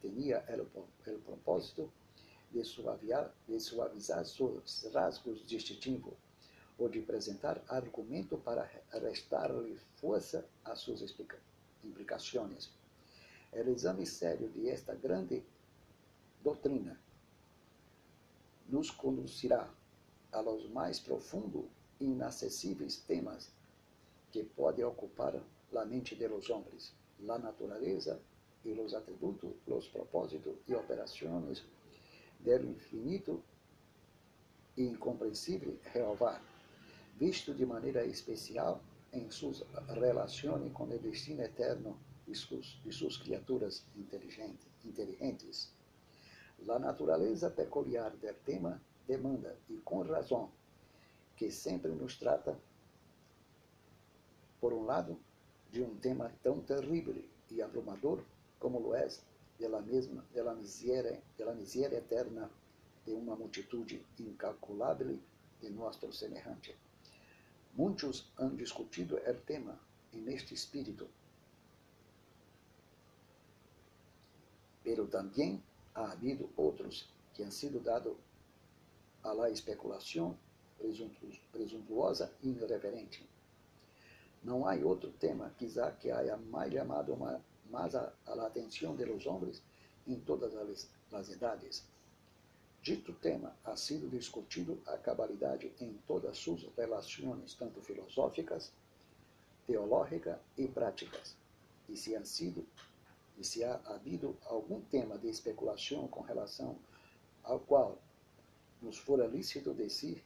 tenía 0.00 0.44
el, 0.48 0.66
el 1.06 1.16
propósito 1.18 1.90
de 2.52 2.64
suavizar, 2.64 3.32
de 3.48 3.58
suavizar 3.58 4.24
seus 4.26 4.84
rasgos 4.92 5.44
distintivos 5.46 6.14
ou 6.78 6.88
de 6.88 6.98
apresentar 6.98 7.62
argumento 7.68 8.36
para 8.38 8.68
restar-lhe 8.92 9.78
força 9.96 10.44
a 10.64 10.74
suas 10.74 11.02
implicações. 11.82 12.70
O 13.52 13.70
exame 13.70 14.06
sério 14.06 14.48
de 14.50 14.68
esta 14.68 14.94
grande 14.94 15.42
doutrina 16.42 16.98
nos 18.68 18.90
conduzirá 18.90 19.68
a 20.32 20.40
los 20.40 20.68
mais 20.70 20.98
profundos 20.98 21.64
e 22.00 22.04
inacessíveis 22.04 22.96
temas 22.96 23.50
que 24.30 24.42
podem 24.42 24.84
ocupar 24.84 25.36
a 25.74 25.84
mente 25.84 26.14
de 26.16 26.26
los 26.26 26.48
homens, 26.48 26.94
a 27.28 27.38
natureza 27.38 28.20
e 28.64 28.72
os 28.72 28.94
atributos, 28.94 29.50
os 29.66 29.88
propósitos 29.88 30.56
e 30.66 30.74
operações 30.74 31.62
del 32.42 32.64
infinito 32.64 33.42
e 34.76 34.84
incompreensível 34.84 35.78
Jeová, 35.92 36.40
visto 37.18 37.54
de 37.54 37.64
maneira 37.64 38.04
especial 38.04 38.80
em 39.12 39.30
suas 39.30 39.62
relações 39.88 40.72
com 40.72 40.84
o 40.84 40.98
destino 40.98 41.42
eterno 41.42 41.98
de 42.26 42.34
suas, 42.34 42.80
de 42.84 42.92
suas 42.92 43.16
criaturas 43.16 43.84
inteligentes. 43.94 45.72
A 46.68 46.78
natureza 46.78 47.50
peculiar 47.50 48.10
do 48.10 48.34
tema 48.44 48.80
demanda, 49.06 49.58
e 49.68 49.76
com 49.78 50.02
razão, 50.02 50.50
que 51.36 51.50
sempre 51.50 51.90
nos 51.90 52.16
trata, 52.16 52.58
por 54.60 54.72
um 54.72 54.84
lado, 54.84 55.18
de 55.70 55.82
um 55.82 55.96
tema 55.96 56.32
tão 56.42 56.60
terrível 56.60 57.22
e 57.50 57.60
abrumador 57.60 58.22
como 58.58 58.78
o 58.80 58.94
é 58.94 59.08
de 59.62 59.68
la 59.68 59.80
mesma, 59.80 60.24
de 60.34 60.42
miséria, 60.42 61.22
la 61.38 61.54
miséria 61.54 61.98
eterna 61.98 62.50
de 63.06 63.12
uma 63.14 63.36
multitude 63.36 64.04
incalculável 64.18 65.20
de 65.60 65.70
nossos 65.70 66.18
semelhantes. 66.18 66.74
Muitos 67.76 68.28
han 68.38 68.56
discutido 68.56 69.16
o 69.16 69.34
tema 69.46 69.78
neste 70.12 70.52
espírito, 70.52 71.06
pero 74.82 75.06
também 75.06 75.62
ha 75.94 76.10
habido 76.10 76.50
outros 76.56 77.08
que 77.32 77.44
han 77.44 77.52
sido 77.52 77.78
dados 77.78 78.16
a 79.22 79.32
la 79.32 79.48
especulação 79.48 80.36
presuntuosa 81.52 82.32
e 82.42 82.48
irreverente. 82.48 83.24
Não 84.42 84.66
há 84.66 84.74
outro 84.74 85.12
tema, 85.12 85.54
quizá, 85.56 85.92
que 85.92 86.10
haya 86.10 86.36
mais 86.36 86.72
chamado 86.72 87.14
uma 87.14 87.40
mas 87.72 87.94
a, 87.94 88.12
a 88.26 88.46
atenção 88.46 88.94
de 88.94 89.06
los 89.06 89.26
hombres 89.26 89.62
em 90.06 90.20
todas 90.20 90.54
as, 90.54 91.28
idades. 91.30 91.84
Dito 92.82 93.12
tema 93.14 93.56
ha 93.64 93.76
sido 93.76 94.10
discutido 94.10 94.80
a 94.86 94.98
cabalidade 94.98 95.72
em 95.80 95.94
todas 96.06 96.36
suas 96.36 96.62
relações, 96.76 97.54
tanto 97.54 97.80
filosóficas, 97.80 98.72
teológicas 99.66 100.38
e 100.58 100.68
práticas. 100.68 101.36
E 101.88 101.96
se 101.96 102.14
han 102.14 102.24
sido 102.24 102.66
e 103.38 103.44
se 103.44 103.64
há 103.64 103.80
havido 103.86 104.36
algum 104.44 104.80
tema 104.82 105.16
de 105.16 105.28
especulação 105.28 106.06
com 106.08 106.20
relação 106.20 106.76
ao 107.42 107.58
qual 107.58 107.98
nos 108.82 108.98
fora 108.98 109.26
lícito 109.26 109.72
dizer 109.72 110.22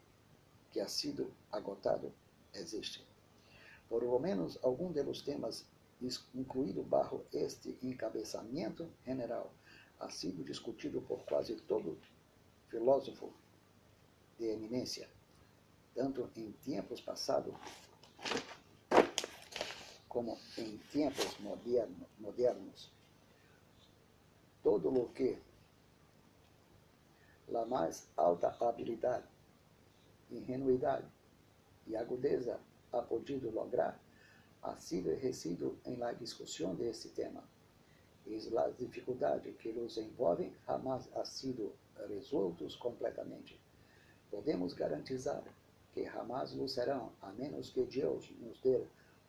que 0.72 0.80
ha 0.80 0.88
sido 0.88 1.32
agotado, 1.52 2.12
existe. 2.52 3.06
Por 3.88 4.02
lo 4.02 4.18
menos 4.18 4.58
algum 4.62 4.90
dos 4.90 5.22
temas 5.22 5.64
incluído 6.34 6.82
bajo 6.82 7.24
este 7.32 7.78
encabeçamento 7.82 8.88
general, 9.04 9.50
ha 9.98 10.10
sido 10.10 10.44
discutido 10.44 11.00
por 11.00 11.24
quase 11.24 11.56
todo 11.56 11.98
filósofo 12.68 13.32
de 14.38 14.46
eminência, 14.50 15.08
tanto 15.94 16.30
em 16.36 16.52
tempos 16.64 17.00
passados 17.00 17.54
como 20.08 20.38
em 20.58 20.78
tempos 20.92 21.38
moderno, 21.40 22.06
modernos. 22.18 22.90
Todo 24.62 24.88
o 24.88 25.08
que 25.10 25.38
a 27.54 27.64
mais 27.64 28.08
alta 28.16 28.54
habilidade, 28.60 29.26
ingenuidade 30.30 31.06
e 31.86 31.96
agudeza 31.96 32.60
ha 32.92 33.00
podido 33.00 33.50
lograr 33.50 33.98
ha 34.66 34.76
sido 34.76 35.12
ejercido 35.12 35.76
en 35.84 36.00
la 36.00 36.12
discusión 36.12 36.76
de 36.76 36.90
este 36.90 37.10
tema. 37.10 37.40
Y 38.26 38.50
las 38.50 38.76
dificultades 38.76 39.56
que 39.58 39.72
los 39.72 39.96
envolven 39.96 40.52
jamás 40.66 41.08
han 41.14 41.24
sido 41.24 41.72
resueltos 42.08 42.76
completamente. 42.76 43.56
Podemos 44.28 44.74
garantizar 44.74 45.44
que 45.94 46.04
jamás 46.04 46.52
lo 46.52 46.66
serão, 46.66 47.12
a 47.22 47.30
menos 47.32 47.70
que 47.70 47.84
Deus 47.84 48.28
nos 48.40 48.60
dê 48.60 48.82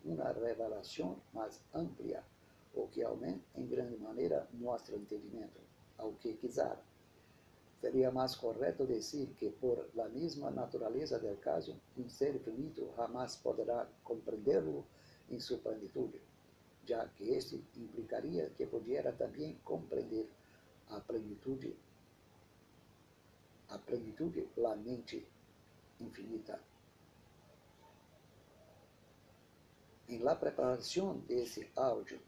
uma 0.04 0.32
revelação 0.32 1.16
mais 1.32 1.60
ampla, 1.72 2.24
ou 2.74 2.88
que 2.88 3.02
aumente 3.02 3.44
em 3.54 3.66
grande 3.66 3.96
maneira 3.96 4.46
nosso 4.54 4.92
entendimento, 4.92 5.60
ao 5.96 6.12
que 6.14 6.32
quiser. 6.34 6.76
Seria 7.80 8.10
mais 8.10 8.34
correto 8.34 8.84
dizer 8.84 9.28
que, 9.38 9.50
por 9.50 9.88
la 9.94 10.08
mesma 10.08 10.50
natureza 10.50 11.16
do 11.20 11.36
caso, 11.36 11.76
um 11.96 12.08
ser 12.08 12.40
finito 12.40 12.92
poderá 13.40 13.86
compreendê-lo 14.02 14.84
em 15.30 15.38
sua 15.40 15.58
plenitude, 15.58 16.20
já 16.86 17.06
que 17.08 17.30
este 17.30 17.62
implicaria 17.76 18.50
que 18.56 18.66
pudiera 18.66 19.12
também 19.12 19.58
compreender 19.64 20.28
a 20.88 21.00
plenitude, 21.00 21.76
a 23.68 23.78
plenitude, 23.78 24.48
la 24.56 24.74
mente 24.74 25.26
infinita. 26.00 26.58
em 30.08 30.18
la 30.20 30.34
preparação 30.34 31.18
desse 31.18 31.70
áudio, 31.76 32.18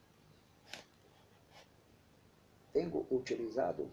tenho 2.72 3.06
utilizado 3.10 3.90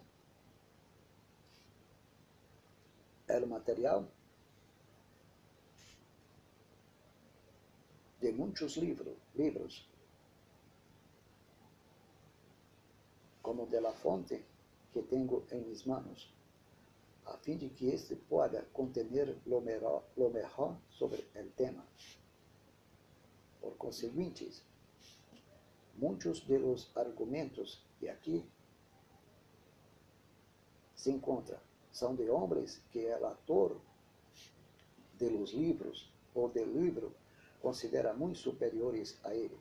o 3.29 3.47
material 3.47 4.07
de 8.27 8.33
muitos 8.33 8.75
livros, 8.75 9.15
livros, 9.35 9.87
como 13.41 13.65
de 13.67 13.79
la 13.79 13.93
fonte 13.93 14.43
que 14.91 15.01
tenho 15.03 15.45
em 15.49 15.61
minhas 15.61 15.85
mãos, 15.85 16.29
a 17.25 17.37
fim 17.37 17.55
de 17.55 17.69
que 17.69 17.87
este 17.87 18.17
possa 18.17 18.63
conter 18.73 19.07
lo 19.45 19.61
melhor, 19.61 20.03
lo 20.17 20.29
melhor 20.29 20.75
sobre 20.89 21.25
o 21.35 21.49
tema. 21.55 21.85
Por 23.61 23.77
conseguinte, 23.77 24.51
muitos 25.95 26.45
de 26.45 26.59
los 26.59 26.91
argumentos 26.97 27.81
que 27.97 28.09
aqui 28.09 28.43
se 30.95 31.11
encontram 31.11 31.59
são 31.93 32.13
de 32.13 32.29
homens 32.29 32.81
que 32.91 33.07
o 33.07 33.25
autor 33.25 33.79
de 35.17 35.29
los 35.29 35.53
livros 35.53 36.11
ou 36.35 36.49
del 36.49 36.69
livro 36.73 37.15
considera 37.61 38.13
muito 38.13 38.39
superiores 38.39 39.17
a 39.23 39.33
ele. 39.33 39.57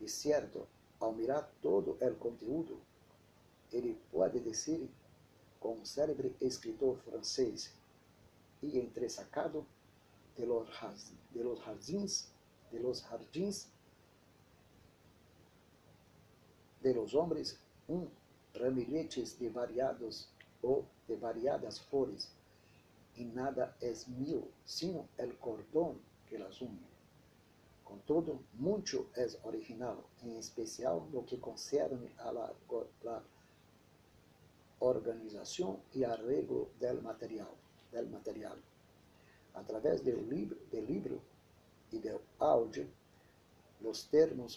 E 0.00 0.08
certo, 0.08 0.66
ao 1.00 1.12
mirar 1.12 1.50
todo 1.62 1.92
o 1.92 2.14
conteúdo, 2.16 2.80
ele 3.72 3.98
pode 4.10 4.40
dizer 4.40 4.88
com 5.58 5.74
um 5.74 5.84
célebre 5.84 6.34
escritor 6.40 6.96
francês 6.98 7.72
e 8.62 8.78
entresacado 8.78 9.66
de 10.36 10.44
los, 10.44 10.68
de 11.32 11.42
los 11.42 11.58
jardins, 11.60 12.28
de 12.70 12.78
los 12.78 13.00
jardins 13.00 13.68
de 16.82 16.94
los 16.94 17.14
hombres, 17.14 17.58
um 17.88 18.06
ramilletes 18.54 19.36
de 19.38 19.48
variados 19.48 20.28
ou 20.62 20.86
de 21.08 21.16
variadas 21.16 21.78
flores, 21.78 22.30
e 23.16 23.24
nada 23.24 23.74
é 23.80 23.92
mío, 24.08 24.48
sino 24.64 25.08
el 25.16 25.36
cordón 25.38 26.00
que 26.26 26.38
las 26.38 26.60
une. 26.60 26.86
Contudo, 27.84 28.44
muito 28.54 29.08
é 29.14 29.26
original, 29.44 30.04
em 30.22 30.38
especial 30.38 31.06
no 31.12 31.22
que 31.22 31.38
concerne 31.38 32.12
a 32.18 32.30
la, 32.30 32.54
la 33.02 33.24
organização 34.80 35.80
e 35.94 36.04
arreglo 36.04 36.70
del 36.78 37.00
material, 37.00 37.54
del 37.92 38.06
material. 38.08 38.58
Através 39.54 40.00
do 40.02 40.10
livro, 40.10 40.58
do 40.70 40.80
livro 40.80 41.22
e 41.92 41.98
do 41.98 42.20
áudio, 42.38 42.90
os 43.80 44.04
termos 44.04 44.56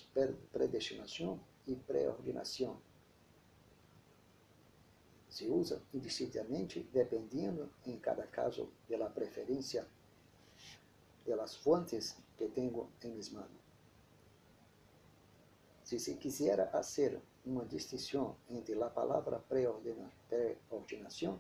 predestinação 0.52 1.40
e 1.68 1.76
preordinação 1.76 2.82
se 5.30 5.48
usa 5.48 5.82
indistintamente 5.94 6.82
dependendo, 6.92 7.70
em 7.86 7.98
cada 7.98 8.28
caso, 8.28 8.70
da 8.90 9.10
preferência 9.10 9.88
das 11.26 11.56
fontes 11.56 12.18
que 12.38 12.48
tenho 12.50 12.90
em 13.04 13.12
minhas 13.12 13.30
mãos. 13.30 13.48
Se 15.84 16.00
se 16.00 16.16
quisera 16.16 16.68
fazer 16.68 17.22
uma 17.46 17.64
distinção 17.66 18.36
entre 18.50 18.82
a 18.82 18.90
palavra 18.90 19.40
preordinação, 19.40 21.40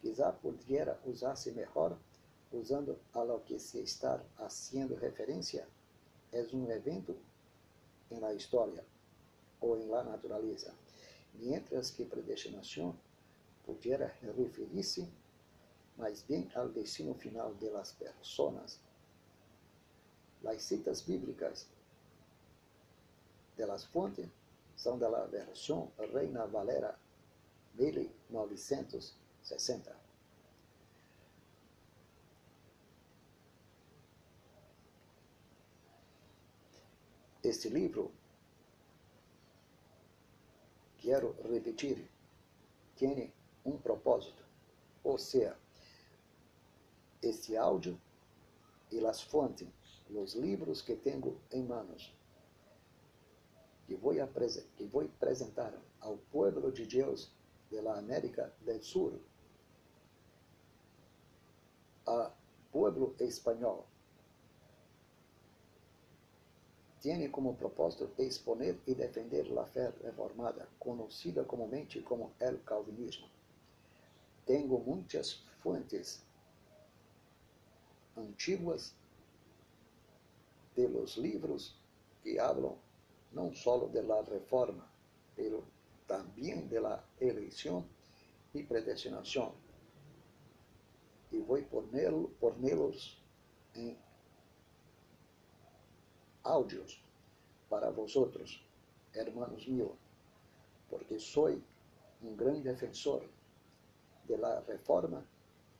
quizá 0.00 0.32
pudiera 0.32 1.00
usar-se 1.04 1.50
melhor 1.50 1.98
usando 2.52 2.98
a 3.12 3.22
lo 3.22 3.40
que 3.40 3.58
se 3.58 3.80
está 3.80 4.24
haciendo 4.38 4.94
referência, 4.94 5.66
é 6.32 6.46
um 6.52 6.70
evento 6.70 7.16
em 8.10 8.36
história 8.36 8.84
ou 9.60 9.78
em 9.78 9.88
natureza, 9.88 10.72
mientras 11.34 11.90
que 11.90 12.04
predestinação 12.04 12.96
pudiera 13.64 14.14
referir-se 14.22 15.08
mais 15.96 16.22
bem 16.22 16.50
ao 16.54 16.68
destino 16.68 17.14
final 17.14 17.54
de 17.54 17.70
las 17.70 17.92
personas. 17.92 18.80
Las 20.42 20.62
citas 20.62 21.02
bíblicas 21.02 21.66
de 23.56 23.66
las 23.66 23.84
fuentes 23.84 24.28
da 24.98 25.26
versão 25.26 25.90
Reina 26.12 26.46
Valera 26.46 26.98
1960. 27.74 30.04
Este 37.42 37.68
livro, 37.68 38.12
quero 40.98 41.36
repetir, 41.42 42.08
tem 42.96 43.32
um 43.64 43.78
propósito, 43.78 44.44
ou 45.02 45.18
seja, 45.18 45.56
este 47.22 47.56
áudio 47.56 47.98
e 48.90 49.04
as 49.06 49.22
fontes, 49.22 49.68
os 50.10 50.34
livros 50.34 50.82
que 50.82 50.94
tenho 50.94 51.40
em 51.50 51.62
manos, 51.62 52.14
que 53.86 53.94
vou, 53.94 54.14
que 54.76 54.84
vou 54.84 55.02
apresentar 55.02 55.74
ao 56.00 56.16
povo 56.16 56.70
de 56.70 56.86
Deus 56.86 57.30
da 57.70 57.98
América 57.98 58.52
do 58.60 58.84
Sul, 58.84 59.20
ao 62.06 62.32
povo 62.70 63.14
espanhol, 63.18 63.86
tem 67.04 67.30
como 67.30 67.54
propósito 67.54 68.10
exponer 68.18 68.78
e 68.86 68.94
defender 68.94 69.46
a 69.58 69.66
fé 69.66 69.92
reformada, 70.02 70.66
conhecida 70.78 71.44
comumente 71.44 72.00
como 72.00 72.32
el 72.40 72.62
calvinismo. 72.64 73.28
Tenho 74.46 74.78
muitas 74.78 75.42
fontes 75.62 76.22
antiguas 78.16 78.94
de 80.76 80.88
los 80.88 81.16
livros 81.16 81.74
que 82.22 82.38
hablam 82.38 82.76
não 83.32 83.52
só 83.52 83.78
de 83.86 84.02
la 84.02 84.22
reforma, 84.22 84.88
pero 85.34 85.64
também 86.06 86.66
de 86.66 86.78
la 86.78 87.04
eleição 87.20 87.84
e 88.54 88.62
predestinação. 88.62 89.54
E 91.32 91.40
vou 91.40 91.60
ponerlos 92.40 93.20
em 93.74 93.98
áudios 96.44 97.02
para 97.68 97.90
vosotros, 97.90 98.64
hermanos 99.12 99.66
míos, 99.66 99.96
porque 100.88 101.18
sou 101.18 101.60
um 102.22 102.36
grande 102.36 102.60
defensor 102.60 103.28
de 104.26 104.36
la 104.36 104.60
reforma, 104.60 105.26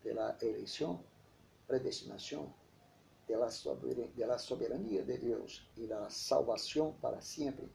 de 0.03 0.12
la 0.12 0.36
eleição, 0.42 1.03
predestinação, 1.66 2.53
de 3.26 3.36
la, 3.36 3.49
de 3.49 4.26
la 4.26 4.38
soberania 4.38 5.03
de 5.03 5.18
Deus 5.18 5.66
e 5.76 5.86
da 5.86 6.09
salvação 6.11 6.95
para 7.01 7.20
sempre, 7.20 7.68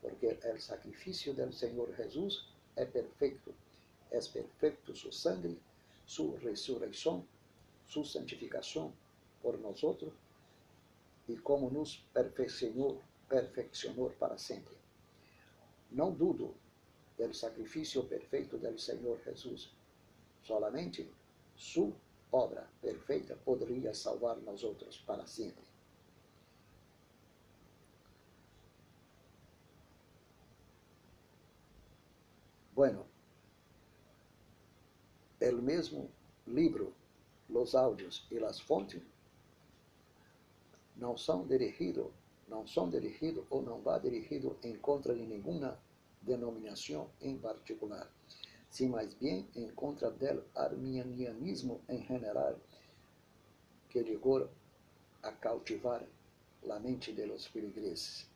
porque 0.00 0.26
o 0.26 0.60
sacrifício 0.60 1.34
do 1.34 1.52
Senhor 1.52 1.94
Jesus 1.94 2.48
é 2.76 2.84
perfeito, 2.84 3.54
é 4.10 4.20
perfeito 4.20 4.94
su 4.94 5.12
sangue, 5.12 5.60
su 6.06 6.36
ressurreição, 6.36 7.26
su 7.86 8.04
santificação 8.04 8.92
por 9.42 9.58
nós 9.58 9.82
e 11.28 11.36
como 11.36 11.70
nos 11.70 11.96
perfeccionou, 12.12 13.02
perfeccionou 13.28 14.10
para 14.10 14.38
sempre. 14.38 14.76
Não 15.90 16.12
dudo 16.12 16.54
do 17.18 17.34
sacrifício 17.34 18.04
perfeito 18.04 18.58
do 18.58 18.78
Senhor 18.78 19.20
Jesus, 19.24 19.72
Solamente 20.46 21.10
sua 21.56 21.92
obra 22.30 22.68
perfeita 22.80 23.36
poderia 23.44 23.92
salvar 23.92 24.36
nós 24.36 24.62
outros 24.62 24.96
para 24.98 25.26
sempre. 25.26 25.64
Bueno, 32.72 33.04
o 35.40 35.62
mesmo 35.62 36.10
livro, 36.46 36.94
os 37.48 37.74
áudios 37.74 38.24
e 38.30 38.38
as 38.38 38.60
fontes 38.60 39.02
não 40.96 41.16
são 41.16 41.44
dirigidos, 41.44 42.12
não 42.46 42.66
são 42.66 42.88
dirigidos 42.88 43.44
ou 43.50 43.62
não 43.62 43.80
vá 43.80 43.98
dirigido 43.98 44.56
em 44.62 44.76
contra 44.76 45.12
de 45.12 45.22
nenhuma 45.22 45.76
denominação 46.22 47.10
em 47.20 47.36
particular 47.36 48.08
si 48.70 48.86
mais 48.86 49.14
bem 49.14 49.46
em 49.54 49.68
contra 49.70 50.10
del 50.10 50.42
arminianismo 50.54 51.80
em 51.88 52.02
general, 52.04 52.58
que 53.88 54.04
chegou 54.04 54.48
a 55.22 55.32
cautivar 55.32 56.02
a 56.68 56.78
mente 56.78 57.12
de 57.12 57.26
los 57.26 57.46
feligreses. 57.46 58.26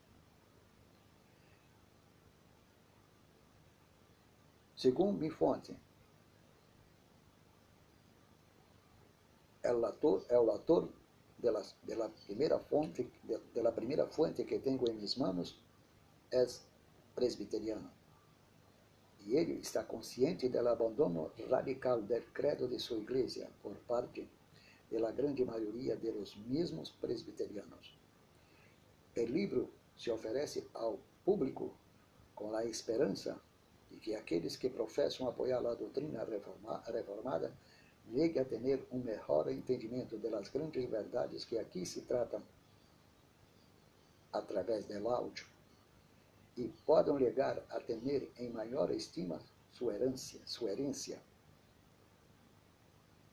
Segundo 4.77 5.19
minha 5.19 5.31
fonte, 5.31 5.77
el 9.63 9.85
autor, 9.85 10.25
el 10.31 10.49
autor 10.49 10.89
fuente, 12.69 13.11
de, 13.25 13.39
de 13.55 13.63
la 13.63 13.75
primera 13.75 14.07
fuente 14.07 14.47
que 14.47 14.59
tengo 14.59 14.89
en 14.89 14.99
mis 15.01 15.19
manos 15.19 15.59
es 16.31 16.63
presbiteriano. 17.15 18.00
E 19.27 19.37
ele 19.37 19.61
está 19.61 19.85
consciente 19.85 20.49
do 20.49 20.59
abandono 20.67 21.31
radical 21.49 22.01
do 22.01 22.23
credo 22.33 22.67
de 22.67 22.79
sua 22.79 22.99
igreja 22.99 23.49
por 23.63 23.75
parte 23.87 24.27
da 24.91 25.11
grande 25.13 25.45
maioria 25.45 25.97
dos 25.97 26.37
mesmos 26.37 26.91
presbiterianos. 26.91 27.97
O 29.17 29.21
livro 29.21 29.71
se 29.97 30.11
oferece 30.11 30.67
ao 30.75 30.99
público 31.25 31.73
com 32.35 32.55
a 32.55 32.65
esperança 32.65 33.41
de 33.91 33.99
que 33.99 34.15
aqueles 34.15 34.57
que 34.57 34.69
professam 34.69 35.29
apoiar 35.29 35.65
a 35.67 35.75
doutrina 35.75 36.25
reformada 36.25 37.53
llegue 38.09 38.39
a 38.39 38.45
ter 38.45 38.87
um 38.91 38.99
melhor 38.99 39.49
entendimento 39.51 40.17
das 40.17 40.49
grandes 40.49 40.89
verdades 40.89 41.45
que 41.45 41.59
aqui 41.59 41.85
se 41.85 42.01
tratam 42.03 42.43
através 44.33 44.87
do 44.87 45.09
áudio 45.09 45.47
e 46.61 46.69
podem 46.85 47.17
chegar 47.19 47.65
a 47.71 47.81
ter 47.81 48.31
em 48.37 48.51
maior 48.51 48.91
estima 48.91 49.41
sua 49.73 49.95
herência, 49.95 50.41
sua 50.45 50.71
herência. 50.71 51.19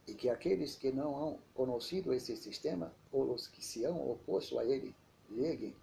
E 0.07 0.13
que 0.13 0.29
aqueles 0.29 0.75
que 0.75 0.93
não 0.93 1.11
han 1.21 1.37
conhecido 1.53 2.13
esse 2.13 2.37
sistema 2.37 2.93
ou 3.11 3.33
os 3.33 3.49
que 3.49 3.61
se 3.61 3.85
han 3.85 3.95
oposto 3.95 4.57
a 4.57 4.63
ele 4.63 4.95
cheguem 5.27 5.75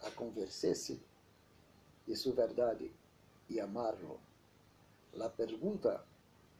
a 0.00 0.12
convencer-se 0.12 1.02
de 2.06 2.14
sua 2.14 2.34
verdade 2.34 2.92
e 3.50 3.58
amá-lo. 3.58 4.20
A 5.18 5.28
pergunta 5.28 6.04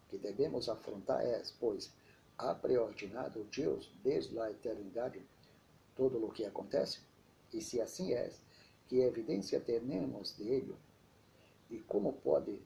que 0.08 0.18
devemos 0.18 0.68
afrontar 0.68 1.24
é, 1.24 1.40
pois, 1.60 1.92
ha 2.36 2.52
preordinado 2.52 3.44
Deus 3.44 3.88
desde 4.02 4.36
a 4.40 4.50
eternidade 4.50 5.22
todo 5.94 6.24
o 6.26 6.32
que 6.32 6.44
acontece? 6.44 6.98
E 7.52 7.60
se 7.60 7.80
assim 7.80 8.12
é, 8.12 8.32
que 8.92 9.00
evidência 9.00 9.58
temos 9.58 10.36
de 10.36 10.52
ello? 10.52 10.76
E 11.70 11.78
como 11.78 12.12
pode 12.12 12.60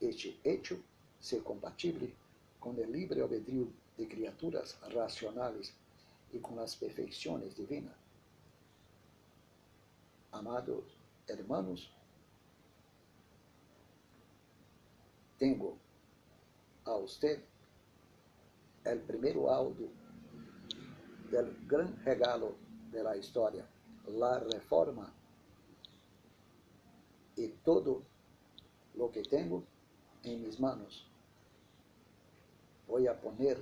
este 0.00 0.40
hecho 0.42 0.82
ser 1.20 1.42
compatível 1.42 2.10
com 2.58 2.70
o 2.70 2.84
livre 2.84 3.20
albedrío 3.20 3.70
de 3.98 4.06
criaturas 4.06 4.72
racionais 4.94 5.70
e 6.32 6.38
com 6.38 6.58
as 6.60 6.74
perfeições 6.74 7.54
divinas? 7.54 7.92
Amados 10.32 10.82
hermanos, 11.28 11.92
tenho 15.38 15.76
a 16.86 16.96
usted 16.96 17.38
el 18.86 19.00
primeiro 19.00 19.50
audio 19.50 19.90
del 21.30 21.54
gran 21.66 21.94
regalo 22.02 22.56
de 22.90 23.02
la 23.02 23.14
historia, 23.18 23.66
la 24.06 24.38
reforma 24.38 25.12
y 27.36 27.48
todo 27.64 28.02
lo 28.94 29.10
que 29.10 29.22
tengo 29.22 29.64
en 30.22 30.42
mis 30.42 30.60
manos. 30.60 31.06
Voy 32.86 33.06
a 33.06 33.20
poner 33.20 33.58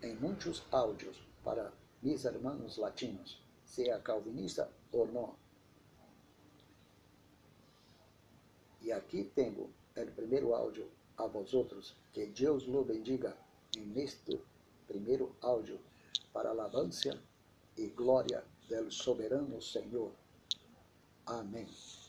en 0.00 0.20
muchos 0.20 0.64
audios 0.70 1.16
para 1.44 1.72
mis 2.00 2.24
hermanos 2.24 2.78
latinos, 2.78 3.40
sea 3.64 4.02
calvinista 4.02 4.68
o 4.92 5.06
no. 5.06 5.36
Y 8.80 8.90
aquí 8.90 9.30
tengo 9.34 9.68
el 9.94 10.10
primeiro 10.10 10.56
áudio 10.56 10.86
a 11.16 11.26
vosotros. 11.26 11.94
Que 12.12 12.26
Deus 12.26 12.66
lo 12.66 12.84
bendiga 12.84 13.34
en 13.76 13.96
este 13.96 14.40
primeiro 14.88 15.34
áudio 15.40 15.78
para 16.32 16.50
alabança 16.50 17.18
e 17.76 17.86
glória 17.88 18.44
del 18.68 18.90
soberano 18.90 19.60
Senhor. 19.60 20.12
Amém. 21.26 22.01